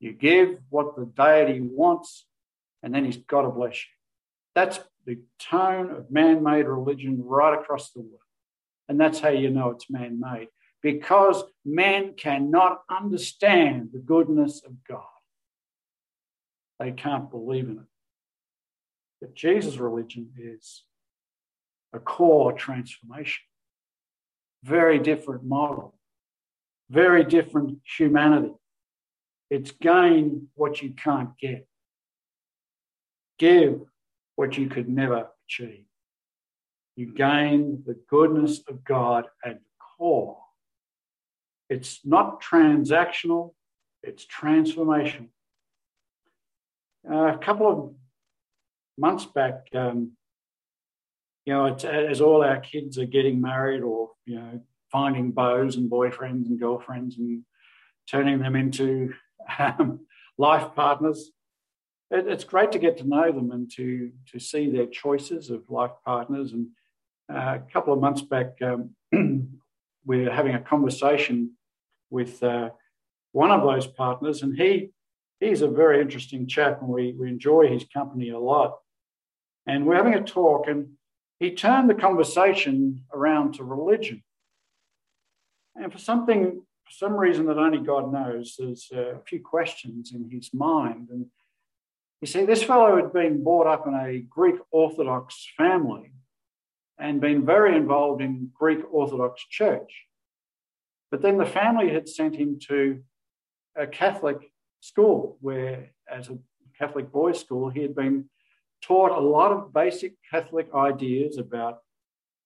You 0.00 0.12
give 0.12 0.58
what 0.70 0.96
the 0.96 1.04
deity 1.04 1.60
wants, 1.60 2.26
and 2.82 2.94
then 2.94 3.04
he's 3.04 3.18
got 3.18 3.42
to 3.42 3.50
bless 3.50 3.74
you. 3.74 3.90
That's 4.54 4.80
the 5.06 5.18
tone 5.38 5.90
of 5.90 6.10
man 6.10 6.42
made 6.42 6.66
religion 6.66 7.22
right 7.22 7.58
across 7.58 7.90
the 7.90 8.00
world. 8.00 8.20
And 8.88 8.98
that's 8.98 9.20
how 9.20 9.30
you 9.30 9.50
know 9.50 9.70
it's 9.70 9.90
man 9.90 10.18
made, 10.20 10.48
because 10.82 11.44
men 11.64 12.14
cannot 12.16 12.82
understand 12.90 13.90
the 13.92 13.98
goodness 13.98 14.62
of 14.64 14.72
God. 14.88 15.04
They 16.78 16.92
can't 16.92 17.30
believe 17.30 17.68
in 17.68 17.78
it. 17.78 17.93
But 19.24 19.34
Jesus' 19.34 19.78
religion 19.78 20.28
is 20.36 20.82
a 21.94 21.98
core 21.98 22.52
transformation, 22.52 23.40
very 24.62 24.98
different 24.98 25.44
model, 25.44 25.98
very 26.90 27.24
different 27.24 27.78
humanity. 27.96 28.52
It's 29.48 29.70
gain 29.70 30.48
what 30.56 30.82
you 30.82 30.90
can't 30.90 31.30
get. 31.38 31.66
Give 33.38 33.80
what 34.36 34.58
you 34.58 34.68
could 34.68 34.90
never 34.90 35.30
achieve. 35.46 35.86
You 36.94 37.14
gain 37.14 37.82
the 37.86 37.98
goodness 38.10 38.60
of 38.68 38.84
God 38.84 39.24
at 39.42 39.54
the 39.54 39.84
core. 39.96 40.36
It's 41.70 42.00
not 42.04 42.42
transactional, 42.42 43.54
it's 44.02 44.26
transformational. 44.26 45.28
Uh, 47.10 47.28
a 47.28 47.38
couple 47.38 47.70
of 47.70 47.94
months 48.98 49.26
back, 49.26 49.66
um, 49.74 50.12
you 51.44 51.52
know, 51.52 51.66
as 51.66 52.20
all 52.20 52.42
our 52.42 52.60
kids 52.60 52.98
are 52.98 53.06
getting 53.06 53.40
married 53.40 53.82
or, 53.82 54.10
you 54.24 54.36
know, 54.36 54.60
finding 54.90 55.32
beaux 55.32 55.62
and 55.62 55.90
boyfriends 55.90 56.46
and 56.46 56.58
girlfriends 56.58 57.18
and 57.18 57.42
turning 58.10 58.38
them 58.38 58.56
into 58.56 59.12
um, 59.58 60.00
life 60.38 60.74
partners, 60.74 61.30
it, 62.10 62.26
it's 62.28 62.44
great 62.44 62.72
to 62.72 62.78
get 62.78 62.98
to 62.98 63.08
know 63.08 63.30
them 63.32 63.50
and 63.50 63.70
to 63.72 64.12
to 64.32 64.38
see 64.38 64.70
their 64.70 64.86
choices 64.86 65.50
of 65.50 65.68
life 65.68 65.92
partners. 66.04 66.52
And 66.52 66.68
uh, 67.32 67.58
a 67.58 67.72
couple 67.72 67.92
of 67.92 68.00
months 68.00 68.22
back, 68.22 68.52
um, 68.62 68.90
we 70.06 70.26
are 70.26 70.32
having 70.32 70.54
a 70.54 70.60
conversation 70.60 71.52
with 72.10 72.42
uh, 72.42 72.70
one 73.32 73.50
of 73.50 73.62
those 73.62 73.86
partners, 73.86 74.42
and 74.42 74.56
he 74.56 74.90
he's 75.40 75.62
a 75.62 75.68
very 75.68 76.00
interesting 76.00 76.46
chap, 76.46 76.80
and 76.80 76.90
we, 76.90 77.12
we 77.18 77.28
enjoy 77.28 77.68
his 77.68 77.84
company 77.92 78.30
a 78.30 78.38
lot. 78.38 78.78
And 79.66 79.86
we're 79.86 79.96
having 79.96 80.14
a 80.14 80.22
talk, 80.22 80.68
and 80.68 80.90
he 81.38 81.54
turned 81.54 81.88
the 81.88 81.94
conversation 81.94 83.04
around 83.12 83.54
to 83.54 83.64
religion. 83.64 84.22
And 85.74 85.92
for 85.92 85.98
something, 85.98 86.62
for 86.84 86.92
some 86.92 87.14
reason 87.14 87.46
that 87.46 87.58
only 87.58 87.78
God 87.78 88.12
knows, 88.12 88.56
there's 88.58 88.90
a 88.92 89.20
few 89.26 89.40
questions 89.40 90.12
in 90.14 90.30
his 90.30 90.52
mind. 90.54 91.08
And 91.10 91.26
you 92.20 92.26
see, 92.26 92.44
this 92.44 92.62
fellow 92.62 92.96
had 92.96 93.12
been 93.12 93.42
brought 93.42 93.66
up 93.66 93.86
in 93.86 93.94
a 93.94 94.20
Greek 94.20 94.56
Orthodox 94.70 95.46
family 95.56 96.12
and 96.98 97.20
been 97.20 97.44
very 97.44 97.76
involved 97.76 98.22
in 98.22 98.50
Greek 98.54 98.80
Orthodox 98.90 99.44
Church. 99.50 100.04
But 101.10 101.22
then 101.22 101.38
the 101.38 101.46
family 101.46 101.92
had 101.92 102.08
sent 102.08 102.36
him 102.36 102.58
to 102.68 103.02
a 103.76 103.86
Catholic 103.86 104.38
school 104.84 105.38
where, 105.40 105.90
as 106.10 106.28
a 106.28 106.38
Catholic 106.78 107.10
boys' 107.10 107.40
school, 107.40 107.70
he 107.70 107.80
had 107.80 107.94
been 107.94 108.26
taught 108.82 109.12
a 109.12 109.26
lot 109.36 109.50
of 109.50 109.72
basic 109.72 110.12
Catholic 110.30 110.68
ideas 110.74 111.38
about 111.38 111.78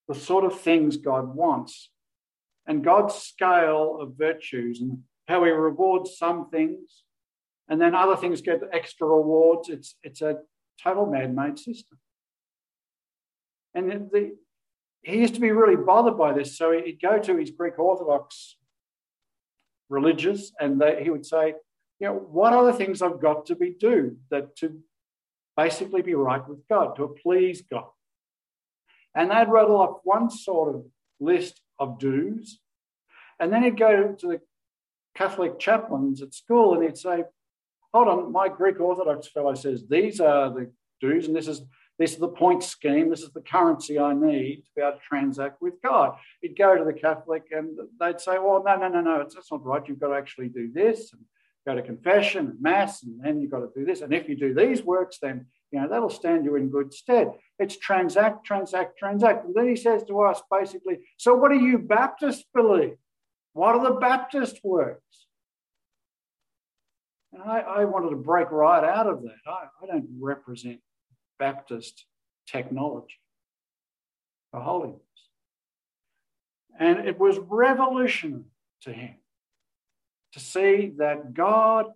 the 0.06 0.14
sort 0.14 0.44
of 0.44 0.60
things 0.60 0.96
God 0.96 1.34
wants 1.34 1.90
and 2.64 2.84
God's 2.84 3.16
scale 3.16 3.98
of 4.00 4.14
virtues 4.16 4.80
and 4.80 4.98
how 5.26 5.42
He 5.44 5.50
rewards 5.50 6.16
some 6.16 6.48
things 6.48 7.02
and 7.68 7.80
then 7.80 7.94
other 7.94 8.16
things 8.16 8.40
get 8.40 8.60
extra 8.72 9.06
rewards. 9.08 9.68
It's, 9.68 9.96
it's 10.04 10.22
a 10.22 10.38
total 10.82 11.06
man 11.06 11.34
made 11.34 11.58
system. 11.58 11.98
And 13.74 14.10
the, 14.12 14.36
he 15.02 15.16
used 15.18 15.34
to 15.34 15.40
be 15.40 15.50
really 15.50 15.76
bothered 15.76 16.16
by 16.16 16.32
this. 16.32 16.56
So 16.56 16.70
he'd 16.72 17.02
go 17.02 17.18
to 17.18 17.36
his 17.36 17.50
Greek 17.50 17.78
Orthodox 17.78 18.56
religious 19.88 20.52
and 20.60 20.80
they, 20.80 21.02
he 21.02 21.10
would 21.10 21.26
say, 21.26 21.54
you 22.00 22.06
know, 22.06 22.14
what 22.14 22.52
are 22.52 22.64
the 22.64 22.72
things 22.72 23.02
I've 23.02 23.20
got 23.20 23.46
to 23.46 23.56
be 23.56 23.74
do 23.78 24.16
that 24.30 24.56
to 24.56 24.78
basically 25.56 26.02
be 26.02 26.14
right 26.14 26.46
with 26.48 26.66
God, 26.68 26.96
to 26.96 27.14
please 27.22 27.62
God? 27.62 27.88
And 29.14 29.30
they'd 29.30 29.48
rattle 29.48 29.80
off 29.80 30.00
one 30.04 30.30
sort 30.30 30.74
of 30.74 30.84
list 31.18 31.60
of 31.78 31.98
do's. 31.98 32.60
And 33.40 33.52
then 33.52 33.62
he'd 33.62 33.78
go 33.78 34.14
to 34.18 34.26
the 34.26 34.40
Catholic 35.16 35.58
chaplains 35.58 36.22
at 36.22 36.34
school 36.34 36.74
and 36.74 36.84
he'd 36.84 36.96
say, 36.96 37.24
hold 37.92 38.08
on, 38.08 38.32
my 38.32 38.48
Greek 38.48 38.80
Orthodox 38.80 39.28
fellow 39.28 39.54
says 39.54 39.84
these 39.88 40.20
are 40.20 40.50
the 40.50 40.70
do's 41.00 41.26
and 41.26 41.34
this 41.34 41.48
is 41.48 41.62
this 41.98 42.12
is 42.12 42.18
the 42.18 42.28
point 42.28 42.62
scheme, 42.62 43.10
this 43.10 43.22
is 43.22 43.32
the 43.32 43.40
currency 43.40 43.98
I 43.98 44.14
need 44.14 44.58
to 44.58 44.70
be 44.76 44.82
able 44.82 44.92
to 44.92 44.98
transact 44.98 45.60
with 45.60 45.74
God. 45.82 46.16
He'd 46.40 46.56
go 46.56 46.78
to 46.78 46.84
the 46.84 46.92
Catholic 46.92 47.46
and 47.50 47.76
they'd 47.98 48.20
say, 48.20 48.38
well, 48.38 48.62
no, 48.64 48.76
no, 48.76 48.86
no, 48.86 49.00
no, 49.00 49.18
that's 49.18 49.50
not 49.50 49.64
right. 49.64 49.82
You've 49.84 49.98
got 49.98 50.08
to 50.08 50.14
actually 50.14 50.48
do 50.48 50.70
this 50.72 51.12
and 51.12 51.22
go 51.66 51.74
to 51.74 51.82
confession 51.82 52.46
and 52.46 52.60
mass, 52.60 53.02
and 53.02 53.20
then 53.22 53.40
you've 53.40 53.50
got 53.50 53.60
to 53.60 53.70
do 53.74 53.84
this. 53.84 54.00
And 54.00 54.12
if 54.12 54.28
you 54.28 54.36
do 54.36 54.54
these 54.54 54.82
works, 54.82 55.18
then 55.20 55.46
you 55.70 55.80
know 55.80 55.88
that'll 55.88 56.10
stand 56.10 56.44
you 56.44 56.56
in 56.56 56.70
good 56.70 56.94
stead. 56.94 57.32
It's 57.58 57.76
transact, 57.76 58.46
transact, 58.46 58.98
transact. 58.98 59.44
And 59.44 59.54
then 59.54 59.68
he 59.68 59.76
says 59.76 60.02
to 60.04 60.20
us 60.22 60.40
basically, 60.50 60.98
so 61.16 61.34
what 61.34 61.50
do 61.50 61.58
you 61.58 61.78
Baptists 61.78 62.44
believe? 62.54 62.96
What 63.52 63.74
are 63.74 63.84
the 63.84 63.98
Baptist 63.98 64.60
works? 64.64 65.02
And 67.32 67.42
I, 67.42 67.60
I 67.60 67.84
wanted 67.84 68.10
to 68.10 68.16
break 68.16 68.50
right 68.50 68.84
out 68.84 69.06
of 69.06 69.22
that. 69.22 69.36
I, 69.46 69.66
I 69.82 69.86
don't 69.86 70.08
represent 70.18 70.80
Baptist 71.38 72.06
technology 72.46 73.20
for 74.50 74.60
holiness. 74.60 75.00
And 76.78 77.06
it 77.06 77.18
was 77.18 77.38
revolutionary 77.38 78.44
to 78.82 78.92
him 78.92 79.16
to 80.38 80.44
see 80.44 80.92
that 80.98 81.34
God 81.34 81.86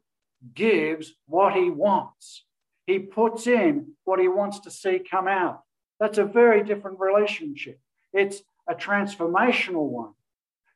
gives 0.54 1.14
what 1.26 1.54
he 1.54 1.70
wants. 1.70 2.44
He 2.86 2.98
puts 2.98 3.46
in 3.46 3.92
what 4.04 4.18
he 4.18 4.28
wants 4.28 4.60
to 4.60 4.70
see 4.70 4.98
come 4.98 5.28
out. 5.28 5.62
That's 6.00 6.18
a 6.18 6.24
very 6.24 6.64
different 6.64 6.98
relationship. 6.98 7.78
It's 8.12 8.42
a 8.68 8.74
transformational 8.74 9.88
one. 9.88 10.12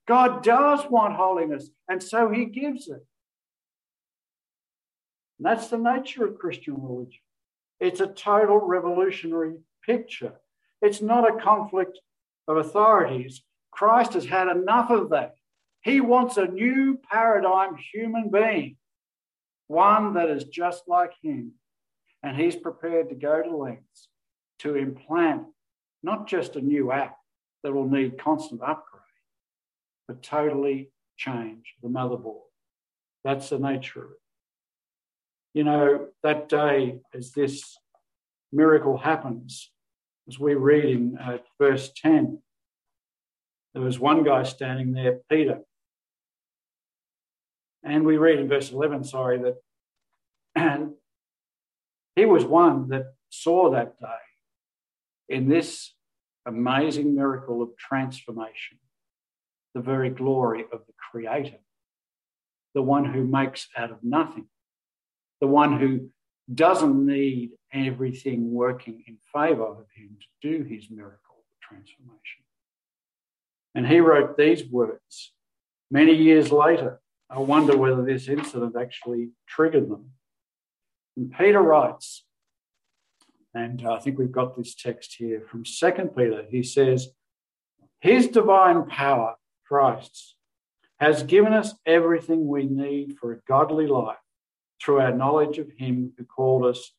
God 0.07 0.45
does 0.45 0.89
want 0.89 1.17
holiness, 1.17 1.69
and 1.89 2.01
so 2.01 2.31
he 2.31 2.45
gives 2.45 2.87
it. 2.89 3.05
And 5.39 5.47
that's 5.47 5.69
the 5.69 5.79
nature 5.79 6.25
of 6.25 6.39
Christian 6.39 6.81
religion. 6.81 7.21
It's 7.81 8.01
a 8.01 8.07
total 8.07 8.59
revolutionary 8.59 9.55
picture. 9.85 10.35
It's 10.81 11.03
not 11.03 11.29
a 11.29 11.43
conflict 11.43 11.99
of 12.47 12.57
authorities. 12.57 13.43
Christ 13.73 14.15
has 14.15 14.27
had 14.27 14.49
enough 14.49 14.91
of 14.91 15.11
that. 15.11 15.35
He 15.87 16.01
wants 16.01 16.37
a 16.37 16.49
new 16.49 16.99
paradigm 17.09 17.77
human 17.77 18.29
being, 18.29 18.77
one 19.69 20.15
that 20.15 20.29
is 20.29 20.43
just 20.43 20.83
like 20.89 21.13
him. 21.23 21.53
And 22.25 22.37
he's 22.37 22.57
prepared 22.57 23.09
to 23.11 23.15
go 23.15 23.41
to 23.41 23.57
lengths 23.57 24.09
to 24.59 24.75
implant 24.75 25.45
not 26.03 26.27
just 26.27 26.57
a 26.57 26.61
new 26.61 26.91
app 26.91 27.17
that 27.63 27.73
will 27.73 27.89
need 27.89 28.19
constant 28.19 28.63
upgrade, 28.63 29.01
but 30.09 30.25
totally 30.25 30.91
change 31.17 31.77
the 31.81 31.89
motherboard. 31.89 32.51
That's 33.23 33.51
the 33.51 33.61
nature 33.61 34.07
of 34.07 34.11
it. 34.11 34.19
You 35.55 35.63
know, 35.63 36.09
that 36.25 36.49
day 36.49 36.99
as 37.15 37.31
this 37.31 37.63
miracle 38.53 38.99
happens, 38.99 39.71
as 40.27 40.37
we 40.37 40.55
read 40.57 40.87
in 40.87 41.17
uh, 41.17 41.39
verse 41.61 41.93
10, 42.03 42.43
there 43.73 43.85
was 43.85 44.01
one 44.01 44.25
guy 44.25 44.43
standing 44.43 44.93
there, 44.93 45.21
Peter. 45.31 45.61
And 47.87 48.05
we 48.05 48.19
read 48.19 48.39
in 48.39 48.49
verse 48.49 48.71
11, 48.71 49.05
sorry, 49.05 49.39
that 49.39 49.57
and 50.55 50.93
he 52.15 52.25
was 52.25 52.45
one 52.45 52.89
that 52.89 53.15
saw 53.31 53.71
that 53.71 53.99
day 54.01 54.07
in 55.29 55.49
this 55.49 55.95
amazing 56.47 57.15
miracle 57.15 57.63
of 57.63 57.77
transformation, 57.79 58.79
the 59.75 59.81
very 59.81 60.11
glory 60.11 60.65
of 60.73 60.81
the 60.87 60.95
Creator, 61.11 61.59
the 62.75 62.83
one 62.83 63.05
who 63.05 63.25
makes 63.25 63.69
out 63.77 63.91
of 63.91 63.99
nothing 64.03 64.47
the 65.41 65.47
one 65.47 65.79
who 65.79 66.09
doesn't 66.53 67.05
need 67.05 67.51
everything 67.73 68.53
working 68.53 69.03
in 69.07 69.19
favor 69.33 69.65
of 69.65 69.87
him 69.95 70.17
to 70.21 70.49
do 70.49 70.65
his 70.65 70.91
miracle 70.91 71.37
of 71.39 71.61
transformation. 71.61 72.45
And 73.75 73.87
he 73.87 74.01
wrote 74.01 74.37
these 74.37 74.65
words 74.65 75.33
many 75.91 76.15
years 76.15 76.51
later. 76.51 77.01
I 77.29 77.39
wonder 77.39 77.77
whether 77.77 78.05
this 78.05 78.29
incident 78.29 78.77
actually 78.79 79.31
triggered 79.49 79.89
them. 79.91 80.11
And 81.17 81.33
Peter 81.33 81.61
writes, 81.61 82.25
and 83.55 83.87
I 83.87 83.99
think 83.99 84.19
we've 84.19 84.31
got 84.31 84.57
this 84.57 84.75
text 84.75 85.17
here 85.19 85.41
from 85.41 85.65
2 85.65 85.91
Peter. 86.17 86.45
He 86.51 86.63
says, 86.63 87.09
His 88.01 88.29
divine 88.29 88.87
power, 88.87 89.37
Christ's, 89.67 90.37
has 91.01 91.23
given 91.23 91.53
us 91.53 91.75
everything 91.87 92.47
we 92.47 92.67
need 92.67 93.17
for 93.19 93.33
a 93.33 93.41
godly 93.49 93.87
life 93.87 94.19
through 94.83 95.01
our 95.01 95.13
knowledge 95.13 95.59
of 95.59 95.71
him 95.79 96.13
who 96.17 96.25
called 96.25 96.67
us 96.67 96.93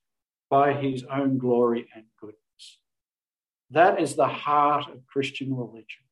by 0.50 0.74
his 0.74 1.04
own 1.04 1.38
glory 1.38 1.88
and 1.96 2.06
goodness. 2.20 2.80
That 3.70 4.02
is 4.02 4.16
the 4.16 4.28
heart 4.28 4.90
of 4.92 5.06
Christian 5.06 5.56
religion. 5.56 6.07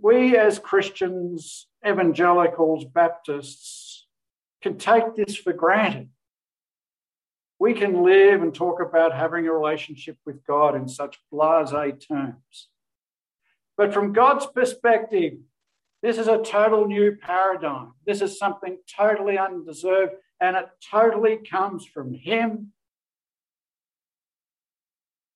We, 0.00 0.36
as 0.36 0.58
Christians, 0.58 1.66
evangelicals, 1.86 2.84
Baptists, 2.84 4.06
can 4.62 4.78
take 4.78 5.14
this 5.14 5.36
for 5.36 5.52
granted. 5.52 6.10
We 7.58 7.74
can 7.74 8.04
live 8.04 8.42
and 8.42 8.54
talk 8.54 8.80
about 8.80 9.14
having 9.14 9.46
a 9.46 9.52
relationship 9.52 10.16
with 10.24 10.44
God 10.46 10.76
in 10.76 10.88
such 10.88 11.18
blase 11.30 11.70
terms. 11.70 12.68
But 13.76 13.92
from 13.92 14.12
God's 14.12 14.46
perspective, 14.46 15.34
this 16.02 16.18
is 16.18 16.28
a 16.28 16.38
total 16.38 16.86
new 16.86 17.16
paradigm. 17.16 17.94
This 18.06 18.22
is 18.22 18.38
something 18.38 18.78
totally 18.96 19.38
undeserved, 19.38 20.12
and 20.40 20.56
it 20.56 20.66
totally 20.88 21.38
comes 21.38 21.84
from 21.84 22.14
Him. 22.14 22.72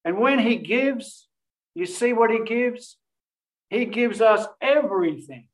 And 0.05 0.19
when 0.19 0.39
He 0.39 0.57
gives, 0.57 1.29
you 1.75 1.87
see 1.87 2.13
what 2.13 2.31
He 2.31 2.45
gives? 2.45 2.97
He 3.73 3.87
gives 3.87 4.21
us 4.21 4.47
everything. 4.61 5.47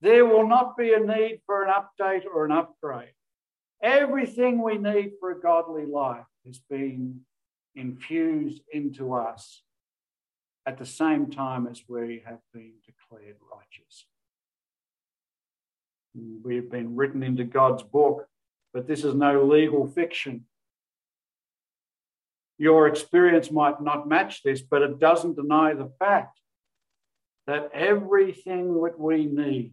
There 0.00 0.24
will 0.24 0.48
not 0.48 0.74
be 0.74 0.94
a 0.94 1.00
need 1.00 1.42
for 1.44 1.64
an 1.64 1.70
update 1.70 2.24
or 2.24 2.46
an 2.46 2.52
upgrade. 2.52 3.12
Everything 3.82 4.62
we 4.62 4.78
need 4.78 5.12
for 5.20 5.32
a 5.32 5.40
godly 5.40 5.84
life 5.84 6.24
has 6.46 6.60
been 6.70 7.20
infused 7.74 8.62
into 8.72 9.12
us 9.12 9.62
at 10.64 10.78
the 10.78 10.86
same 10.86 11.30
time 11.30 11.66
as 11.66 11.82
we 11.88 12.22
have 12.24 12.40
been 12.54 12.72
declared 12.86 13.36
righteous. 13.54 14.06
We 16.42 16.56
have 16.56 16.70
been 16.70 16.96
written 16.96 17.22
into 17.22 17.44
God's 17.44 17.82
book, 17.82 18.26
but 18.72 18.88
this 18.88 19.04
is 19.04 19.14
no 19.14 19.44
legal 19.44 19.86
fiction. 19.86 20.46
Your 22.56 22.86
experience 22.86 23.50
might 23.50 23.82
not 23.82 24.08
match 24.08 24.42
this, 24.42 24.62
but 24.62 24.80
it 24.80 24.98
doesn't 24.98 25.36
deny 25.36 25.74
the 25.74 25.92
fact 25.98 26.38
that 27.46 27.70
everything 27.72 28.80
that 28.82 28.98
we 28.98 29.26
need 29.26 29.72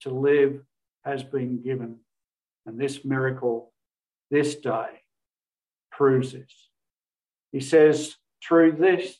to 0.00 0.10
live 0.10 0.60
has 1.04 1.22
been 1.22 1.62
given. 1.62 1.98
And 2.66 2.78
this 2.78 3.04
miracle, 3.04 3.72
this 4.30 4.56
day, 4.56 5.02
proves 5.90 6.32
this. 6.32 6.68
He 7.52 7.60
says, 7.60 8.16
through 8.46 8.72
this, 8.72 9.18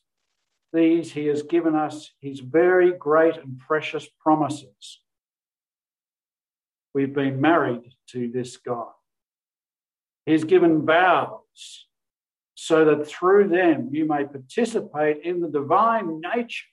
these 0.73 1.13
he 1.13 1.27
has 1.27 1.43
given 1.43 1.75
us 1.75 2.11
his 2.21 2.41
very 2.41 2.93
great 2.93 3.37
and 3.37 3.59
precious 3.59 4.07
promises. 4.21 5.01
We've 6.95 7.15
been 7.15 7.41
married 7.41 7.93
to 8.11 8.31
this 8.31 8.57
God. 8.57 8.93
He's 10.27 10.45
given 10.45 10.85
vows 10.85 11.87
so 12.55 12.85
that 12.85 13.07
through 13.07 13.49
them 13.49 13.89
you 13.93 14.05
may 14.05 14.25
participate 14.25 15.23
in 15.23 15.41
the 15.41 15.49
divine 15.49 16.21
nature, 16.21 16.67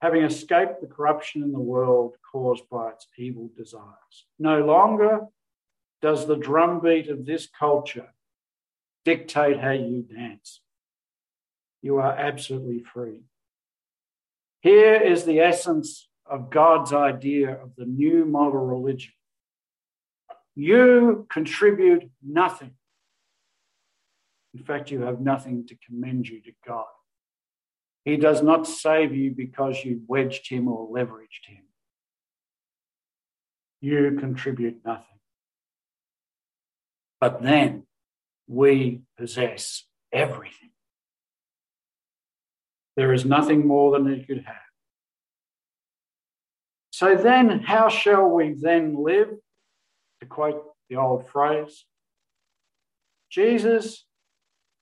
having 0.00 0.22
escaped 0.22 0.80
the 0.80 0.86
corruption 0.86 1.42
in 1.42 1.52
the 1.52 1.58
world 1.58 2.14
caused 2.30 2.68
by 2.68 2.90
its 2.90 3.06
evil 3.16 3.50
desires. 3.56 4.26
No 4.38 4.64
longer 4.64 5.20
does 6.00 6.26
the 6.26 6.36
drumbeat 6.36 7.08
of 7.08 7.26
this 7.26 7.48
culture 7.58 8.14
dictate 9.04 9.58
how 9.58 9.72
you 9.72 10.02
dance. 10.02 10.60
You 11.82 11.96
are 11.98 12.12
absolutely 12.12 12.80
free. 12.80 13.22
Here 14.60 14.94
is 14.94 15.24
the 15.24 15.40
essence 15.40 16.08
of 16.26 16.50
God's 16.50 16.92
idea 16.92 17.52
of 17.52 17.74
the 17.76 17.86
new 17.86 18.24
model 18.24 18.60
religion. 18.60 19.12
You 20.54 21.26
contribute 21.30 22.10
nothing. 22.22 22.72
In 24.54 24.62
fact, 24.64 24.90
you 24.90 25.02
have 25.02 25.20
nothing 25.20 25.66
to 25.68 25.76
commend 25.86 26.28
you 26.28 26.40
to 26.42 26.52
God. 26.66 26.86
He 28.08 28.16
does 28.16 28.42
not 28.42 28.66
save 28.66 29.14
you 29.14 29.32
because 29.32 29.84
you 29.84 30.00
wedged 30.06 30.48
him 30.48 30.66
or 30.66 30.88
leveraged 30.88 31.44
him. 31.46 31.64
You 33.82 34.16
contribute 34.18 34.80
nothing. 34.82 35.04
But 37.20 37.42
then 37.42 37.82
we 38.46 39.02
possess 39.18 39.84
everything. 40.10 40.70
There 42.96 43.12
is 43.12 43.26
nothing 43.26 43.66
more 43.66 43.92
than 43.92 44.06
you 44.06 44.24
could 44.24 44.44
have. 44.46 44.56
So 46.90 47.14
then, 47.14 47.60
how 47.60 47.90
shall 47.90 48.26
we 48.30 48.54
then 48.58 49.04
live? 49.04 49.28
To 50.20 50.26
quote 50.26 50.64
the 50.88 50.96
old 50.96 51.28
phrase, 51.28 51.84
Jesus 53.30 54.06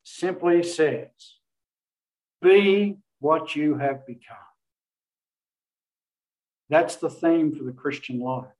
simply 0.04 0.62
says, 0.62 1.10
Be 2.40 2.98
what 3.26 3.56
you 3.56 3.76
have 3.76 4.06
become. 4.06 4.50
That's 6.70 6.94
the 6.94 7.10
theme 7.10 7.52
for 7.56 7.64
the 7.64 7.72
Christian 7.72 8.20
life. 8.20 8.54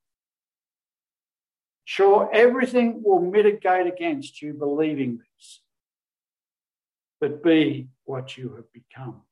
Sure, 1.84 2.28
everything 2.32 3.00
will 3.04 3.20
mitigate 3.20 3.86
against 3.86 4.42
you 4.42 4.54
believing 4.54 5.18
this, 5.18 5.60
but 7.20 7.44
be 7.44 7.86
what 8.06 8.36
you 8.36 8.54
have 8.56 8.72
become. 8.72 9.22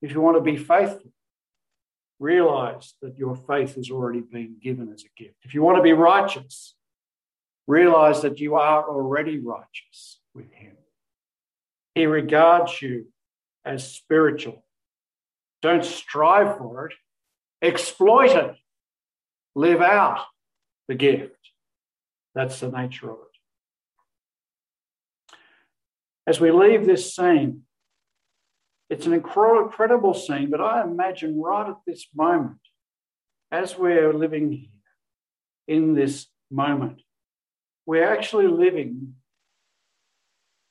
If 0.00 0.12
you 0.12 0.20
want 0.20 0.36
to 0.36 0.52
be 0.52 0.56
faithful, 0.56 1.12
realize 2.20 2.94
that 3.02 3.18
your 3.18 3.34
faith 3.34 3.74
has 3.74 3.90
already 3.90 4.20
been 4.20 4.54
given 4.62 4.92
as 4.94 5.02
a 5.02 5.20
gift. 5.20 5.38
If 5.42 5.52
you 5.52 5.62
want 5.64 5.78
to 5.78 5.82
be 5.82 5.94
righteous, 5.94 6.76
realize 7.66 8.22
that 8.22 8.38
you 8.38 8.54
are 8.54 8.88
already 8.88 9.40
righteous 9.40 10.20
with 10.32 10.52
Him. 10.52 10.76
He 11.96 12.04
regards 12.04 12.82
you 12.82 13.06
as 13.64 13.90
spiritual. 13.90 14.62
Don't 15.62 15.82
strive 15.82 16.58
for 16.58 16.88
it, 16.88 16.92
exploit 17.62 18.36
it, 18.36 18.54
live 19.54 19.80
out 19.80 20.20
the 20.88 20.94
gift. 20.94 21.38
That's 22.34 22.60
the 22.60 22.70
nature 22.70 23.10
of 23.10 23.16
it. 23.16 23.38
As 26.26 26.38
we 26.38 26.50
leave 26.50 26.84
this 26.84 27.16
scene, 27.16 27.62
it's 28.90 29.06
an 29.06 29.14
incredible 29.14 30.12
scene, 30.12 30.50
but 30.50 30.60
I 30.60 30.84
imagine 30.84 31.40
right 31.40 31.70
at 31.70 31.78
this 31.86 32.08
moment, 32.14 32.58
as 33.50 33.78
we're 33.78 34.12
living 34.12 34.52
here 34.52 34.68
in 35.66 35.94
this 35.94 36.26
moment, 36.50 37.00
we're 37.86 38.06
actually 38.06 38.48
living 38.48 39.14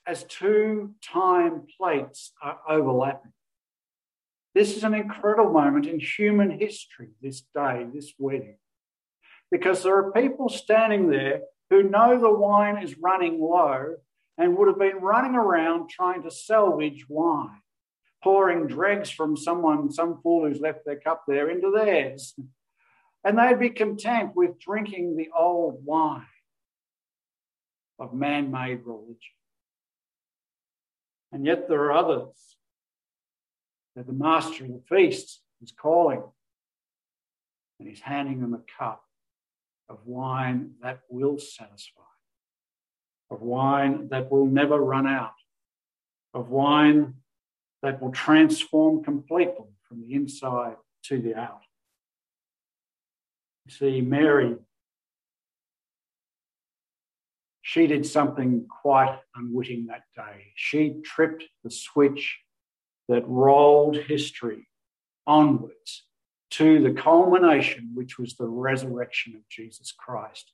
as 0.07 0.23
two 0.23 0.93
time 1.01 1.63
plates 1.77 2.31
are 2.41 2.59
overlapping. 2.67 3.33
This 4.53 4.77
is 4.77 4.83
an 4.83 4.93
incredible 4.93 5.51
moment 5.51 5.85
in 5.85 5.99
human 5.99 6.59
history, 6.59 7.09
this 7.21 7.41
day, 7.53 7.85
this 7.93 8.13
wedding, 8.17 8.57
because 9.51 9.83
there 9.83 9.97
are 9.97 10.11
people 10.11 10.47
standing 10.47 11.09
there 11.09 11.41
who 11.69 11.83
know 11.83 12.19
the 12.19 12.31
wine 12.31 12.81
is 12.81 12.97
running 12.97 13.39
low 13.39 13.95
and 14.37 14.57
would 14.57 14.67
have 14.67 14.79
been 14.79 14.97
running 14.97 15.35
around 15.35 15.89
trying 15.89 16.23
to 16.23 16.31
salvage 16.31 17.05
wine 17.09 17.61
pouring 18.23 18.65
dregs 18.65 19.11
from 19.11 19.37
someone, 19.37 19.91
some 19.91 20.19
fool 20.21 20.47
who's 20.47 20.59
left 20.59 20.79
their 20.85 20.99
cup 20.99 21.23
there, 21.27 21.49
into 21.49 21.71
theirs. 21.71 22.33
And 23.23 23.37
they'd 23.37 23.59
be 23.59 23.69
content 23.69 24.35
with 24.35 24.59
drinking 24.59 25.15
the 25.15 25.29
old 25.37 25.85
wine 25.85 26.25
of 27.99 28.13
man 28.13 28.51
made 28.51 28.81
religion. 28.83 29.19
And 31.35 31.45
yet 31.45 31.67
there 31.67 31.83
are 31.83 31.91
others 31.91 32.55
that 33.93 34.07
the 34.07 34.13
master 34.13 34.63
of 34.63 34.71
the 34.71 34.81
feast 34.87 35.41
is 35.61 35.69
calling, 35.69 36.23
and 37.77 37.89
he's 37.89 37.99
handing 37.99 38.39
them 38.39 38.53
a 38.53 38.61
cup 38.79 39.03
of 39.89 39.97
wine 40.05 40.75
that 40.81 41.01
will 41.09 41.37
satisfy, 41.37 42.03
of 43.29 43.41
wine 43.41 44.07
that 44.11 44.31
will 44.31 44.45
never 44.45 44.79
run 44.79 45.05
out, 45.05 45.33
of 46.33 46.51
wine 46.51 47.15
that 47.81 48.01
will 48.01 48.13
transform 48.13 49.03
completely 49.03 49.67
from 49.89 50.07
the 50.07 50.13
inside 50.13 50.77
to 51.03 51.21
the 51.21 51.35
out. 51.35 51.63
You 53.65 53.73
see, 53.73 53.99
Mary, 53.99 54.55
she 57.67 57.87
did 57.87 58.05
something 58.05 58.67
quite 58.69 59.17
unwitting 59.35 59.87
that 59.87 60.03
day. 60.15 60.53
She 60.53 60.97
tripped 61.03 61.45
the 61.63 61.71
switch 61.71 62.37
that 63.09 63.27
rolled 63.27 63.97
history 63.97 64.67
onwards 65.25 66.05
to 66.51 66.79
the 66.83 66.91
culmination, 66.91 67.89
which 67.95 68.19
was 68.19 68.35
the 68.35 68.45
resurrection 68.45 69.33
of 69.35 69.49
Jesus 69.49 69.91
Christ. 69.91 70.51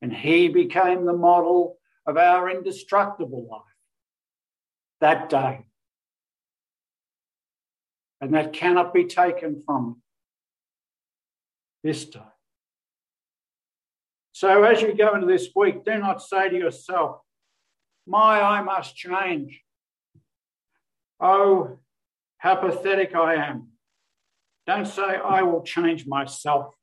And 0.00 0.10
he 0.10 0.48
became 0.48 1.04
the 1.04 1.12
model 1.12 1.76
of 2.06 2.16
our 2.16 2.48
indestructible 2.48 3.46
life 3.50 3.60
that 5.02 5.28
day 5.28 5.66
and 8.22 8.32
that 8.32 8.54
cannot 8.54 8.94
be 8.94 9.04
taken 9.04 9.62
from 9.66 10.00
this 11.82 12.06
day. 12.06 12.20
So, 14.34 14.64
as 14.64 14.82
you 14.82 14.92
go 14.96 15.14
into 15.14 15.28
this 15.28 15.50
week, 15.54 15.84
do 15.84 15.96
not 15.96 16.20
say 16.20 16.48
to 16.48 16.56
yourself, 16.56 17.20
My, 18.04 18.42
I 18.42 18.62
must 18.62 18.96
change. 18.96 19.62
Oh, 21.20 21.78
how 22.38 22.56
pathetic 22.56 23.14
I 23.14 23.36
am. 23.36 23.68
Don't 24.66 24.86
say, 24.86 25.02
I 25.02 25.42
will 25.42 25.62
change 25.62 26.04
myself. 26.08 26.74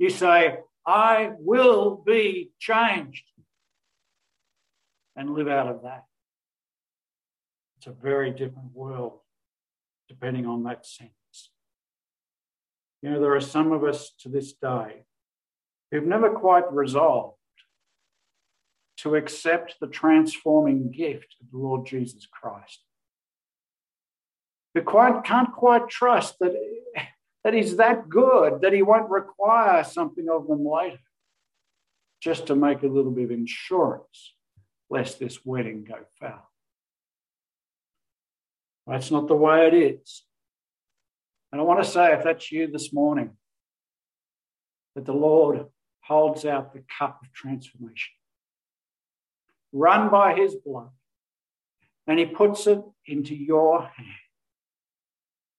You 0.00 0.10
say, 0.10 0.58
I 0.84 1.30
will 1.38 2.02
be 2.04 2.50
changed 2.58 3.26
and 5.14 5.32
live 5.32 5.46
out 5.46 5.68
of 5.68 5.84
that. 5.84 6.06
It's 7.76 7.86
a 7.86 7.92
very 7.92 8.32
different 8.32 8.72
world 8.74 9.20
depending 10.08 10.44
on 10.44 10.64
that 10.64 10.84
sense. 10.84 11.50
You 13.00 13.10
know, 13.10 13.20
there 13.20 13.36
are 13.36 13.40
some 13.40 13.70
of 13.70 13.84
us 13.84 14.10
to 14.18 14.28
this 14.28 14.54
day 14.54 15.04
who've 15.94 16.04
never 16.04 16.30
quite 16.30 16.72
resolved 16.72 17.36
to 18.96 19.14
accept 19.14 19.76
the 19.80 19.86
transforming 19.86 20.90
gift 20.90 21.36
of 21.40 21.52
the 21.52 21.56
Lord 21.56 21.86
Jesus 21.86 22.26
Christ. 22.26 22.80
We 24.74 24.80
quite, 24.80 25.22
can't 25.22 25.52
quite 25.52 25.88
trust 25.88 26.40
that, 26.40 26.52
that 27.44 27.54
He's 27.54 27.76
that 27.76 28.08
good 28.08 28.62
that 28.62 28.72
He 28.72 28.82
won't 28.82 29.08
require 29.08 29.84
something 29.84 30.26
of 30.28 30.48
them 30.48 30.66
later 30.66 30.98
just 32.20 32.48
to 32.48 32.56
make 32.56 32.82
a 32.82 32.88
little 32.88 33.12
bit 33.12 33.26
of 33.26 33.30
insurance 33.30 34.34
lest 34.90 35.20
this 35.20 35.44
wedding 35.44 35.84
go 35.84 35.98
foul. 36.18 36.50
That's 38.88 39.12
not 39.12 39.28
the 39.28 39.36
way 39.36 39.68
it 39.68 39.74
is. 39.74 40.24
And 41.52 41.60
I 41.60 41.64
want 41.64 41.84
to 41.84 41.88
say, 41.88 42.14
if 42.14 42.24
that's 42.24 42.50
you 42.50 42.66
this 42.66 42.92
morning, 42.92 43.36
that 44.96 45.06
the 45.06 45.12
Lord 45.12 45.66
holds 46.06 46.44
out 46.44 46.72
the 46.72 46.82
cup 46.98 47.20
of 47.22 47.32
transformation, 47.32 48.12
run 49.72 50.10
by 50.10 50.34
his 50.34 50.54
blood, 50.54 50.90
and 52.06 52.18
he 52.18 52.26
puts 52.26 52.66
it 52.66 52.82
into 53.06 53.34
your 53.34 53.82
hand. 53.82 54.08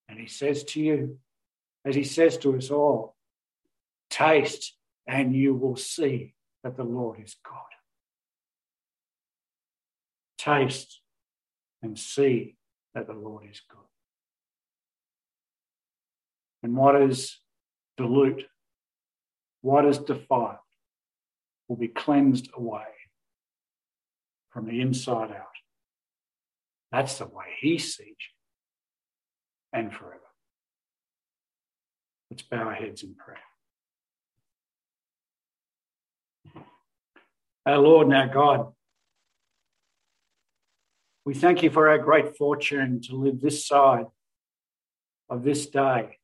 And 0.08 0.20
he 0.20 0.26
says 0.26 0.62
to 0.64 0.80
you, 0.80 1.18
as 1.84 1.94
he 1.94 2.04
says 2.04 2.36
to 2.38 2.56
us 2.56 2.70
all, 2.70 3.16
taste 4.08 4.76
and 5.06 5.34
you 5.34 5.54
will 5.54 5.76
see 5.76 6.34
that 6.62 6.76
the 6.76 6.84
Lord 6.84 7.20
is 7.22 7.36
God. 7.44 7.62
Taste 10.38 11.00
and 11.82 11.98
see 11.98 12.56
that 12.94 13.06
the 13.06 13.14
Lord 13.14 13.44
is 13.50 13.60
good. 13.68 13.78
And 16.62 16.76
what 16.76 17.00
is 17.00 17.38
dilute, 17.96 18.44
what 19.66 19.84
is 19.84 19.98
defiled, 19.98 20.58
will 21.66 21.74
be 21.74 21.88
cleansed 21.88 22.48
away 22.56 22.86
from 24.50 24.64
the 24.64 24.80
inside 24.80 25.32
out. 25.32 25.56
That's 26.92 27.18
the 27.18 27.26
way 27.26 27.46
He 27.58 27.76
sees 27.76 28.06
you 28.06 28.14
and 29.72 29.92
forever. 29.92 30.20
Let's 32.30 32.44
bow 32.44 32.58
our 32.58 32.74
heads 32.74 33.02
in 33.02 33.16
prayer. 33.16 33.40
Our 37.66 37.78
Lord 37.78 38.06
and 38.06 38.14
our 38.14 38.28
God, 38.28 38.72
we 41.24 41.34
thank 41.34 41.64
you 41.64 41.70
for 41.70 41.88
our 41.88 41.98
great 41.98 42.36
fortune 42.36 43.00
to 43.08 43.16
live 43.16 43.40
this 43.40 43.66
side 43.66 44.06
of 45.28 45.42
this 45.42 45.66
day, 45.66 46.18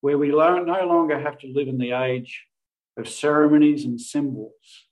where 0.00 0.18
we 0.18 0.28
no 0.28 0.84
longer 0.86 1.18
have 1.18 1.38
to 1.38 1.46
live 1.46 1.68
in 1.68 1.78
the 1.78 1.92
age 1.92 2.46
of 2.96 3.08
ceremonies 3.08 3.84
and 3.84 4.00
symbols 4.00 4.86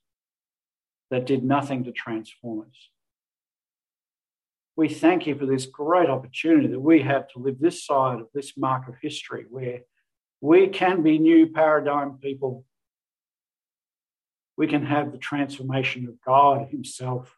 that 1.09 1.25
did 1.25 1.43
nothing 1.43 1.83
to 1.83 1.91
transform 1.91 2.61
us. 2.61 2.89
We 4.75 4.87
thank 4.87 5.27
you 5.27 5.35
for 5.35 5.45
this 5.45 5.65
great 5.65 6.09
opportunity 6.09 6.67
that 6.67 6.79
we 6.79 7.01
have 7.01 7.27
to 7.29 7.39
live 7.39 7.59
this 7.59 7.85
side 7.85 8.19
of 8.19 8.27
this 8.33 8.55
mark 8.55 8.87
of 8.87 8.95
history 9.01 9.45
where 9.49 9.81
we 10.41 10.67
can 10.67 11.03
be 11.03 11.17
new 11.17 11.47
paradigm 11.47 12.17
people. 12.17 12.63
We 14.55 14.67
can 14.67 14.85
have 14.85 15.11
the 15.11 15.17
transformation 15.17 16.07
of 16.07 16.15
God 16.25 16.69
Himself 16.69 17.35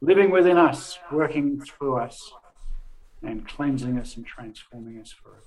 living 0.00 0.30
within 0.30 0.56
us, 0.56 0.98
working 1.12 1.60
through 1.60 1.98
us, 1.98 2.32
and 3.22 3.46
cleansing 3.46 3.98
us 3.98 4.16
and 4.16 4.26
transforming 4.26 5.00
us 5.00 5.12
forever. 5.12 5.40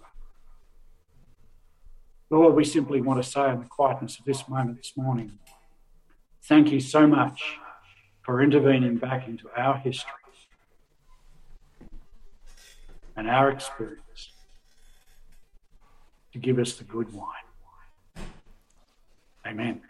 Lord, 2.30 2.56
we 2.56 2.64
simply 2.64 3.02
want 3.02 3.24
to 3.24 3.30
say 3.30 3.50
in 3.52 3.60
the 3.60 3.66
quietness 3.66 4.18
of 4.20 4.26
this 4.26 4.48
moment 4.48 4.78
this 4.78 4.94
morning, 4.98 5.38
thank 6.44 6.72
you 6.72 6.80
so 6.80 7.06
much 7.06 7.58
for 8.24 8.42
intervening 8.42 8.98
back 8.98 9.28
into 9.28 9.50
our 9.56 9.78
history 9.78 10.12
and 13.16 13.30
our 13.30 13.50
experience 13.50 14.32
to 16.34 16.40
give 16.40 16.60
us 16.60 16.74
the 16.74 16.84
good 16.84 17.14
wine. 17.14 18.26
Amen. 19.46 19.82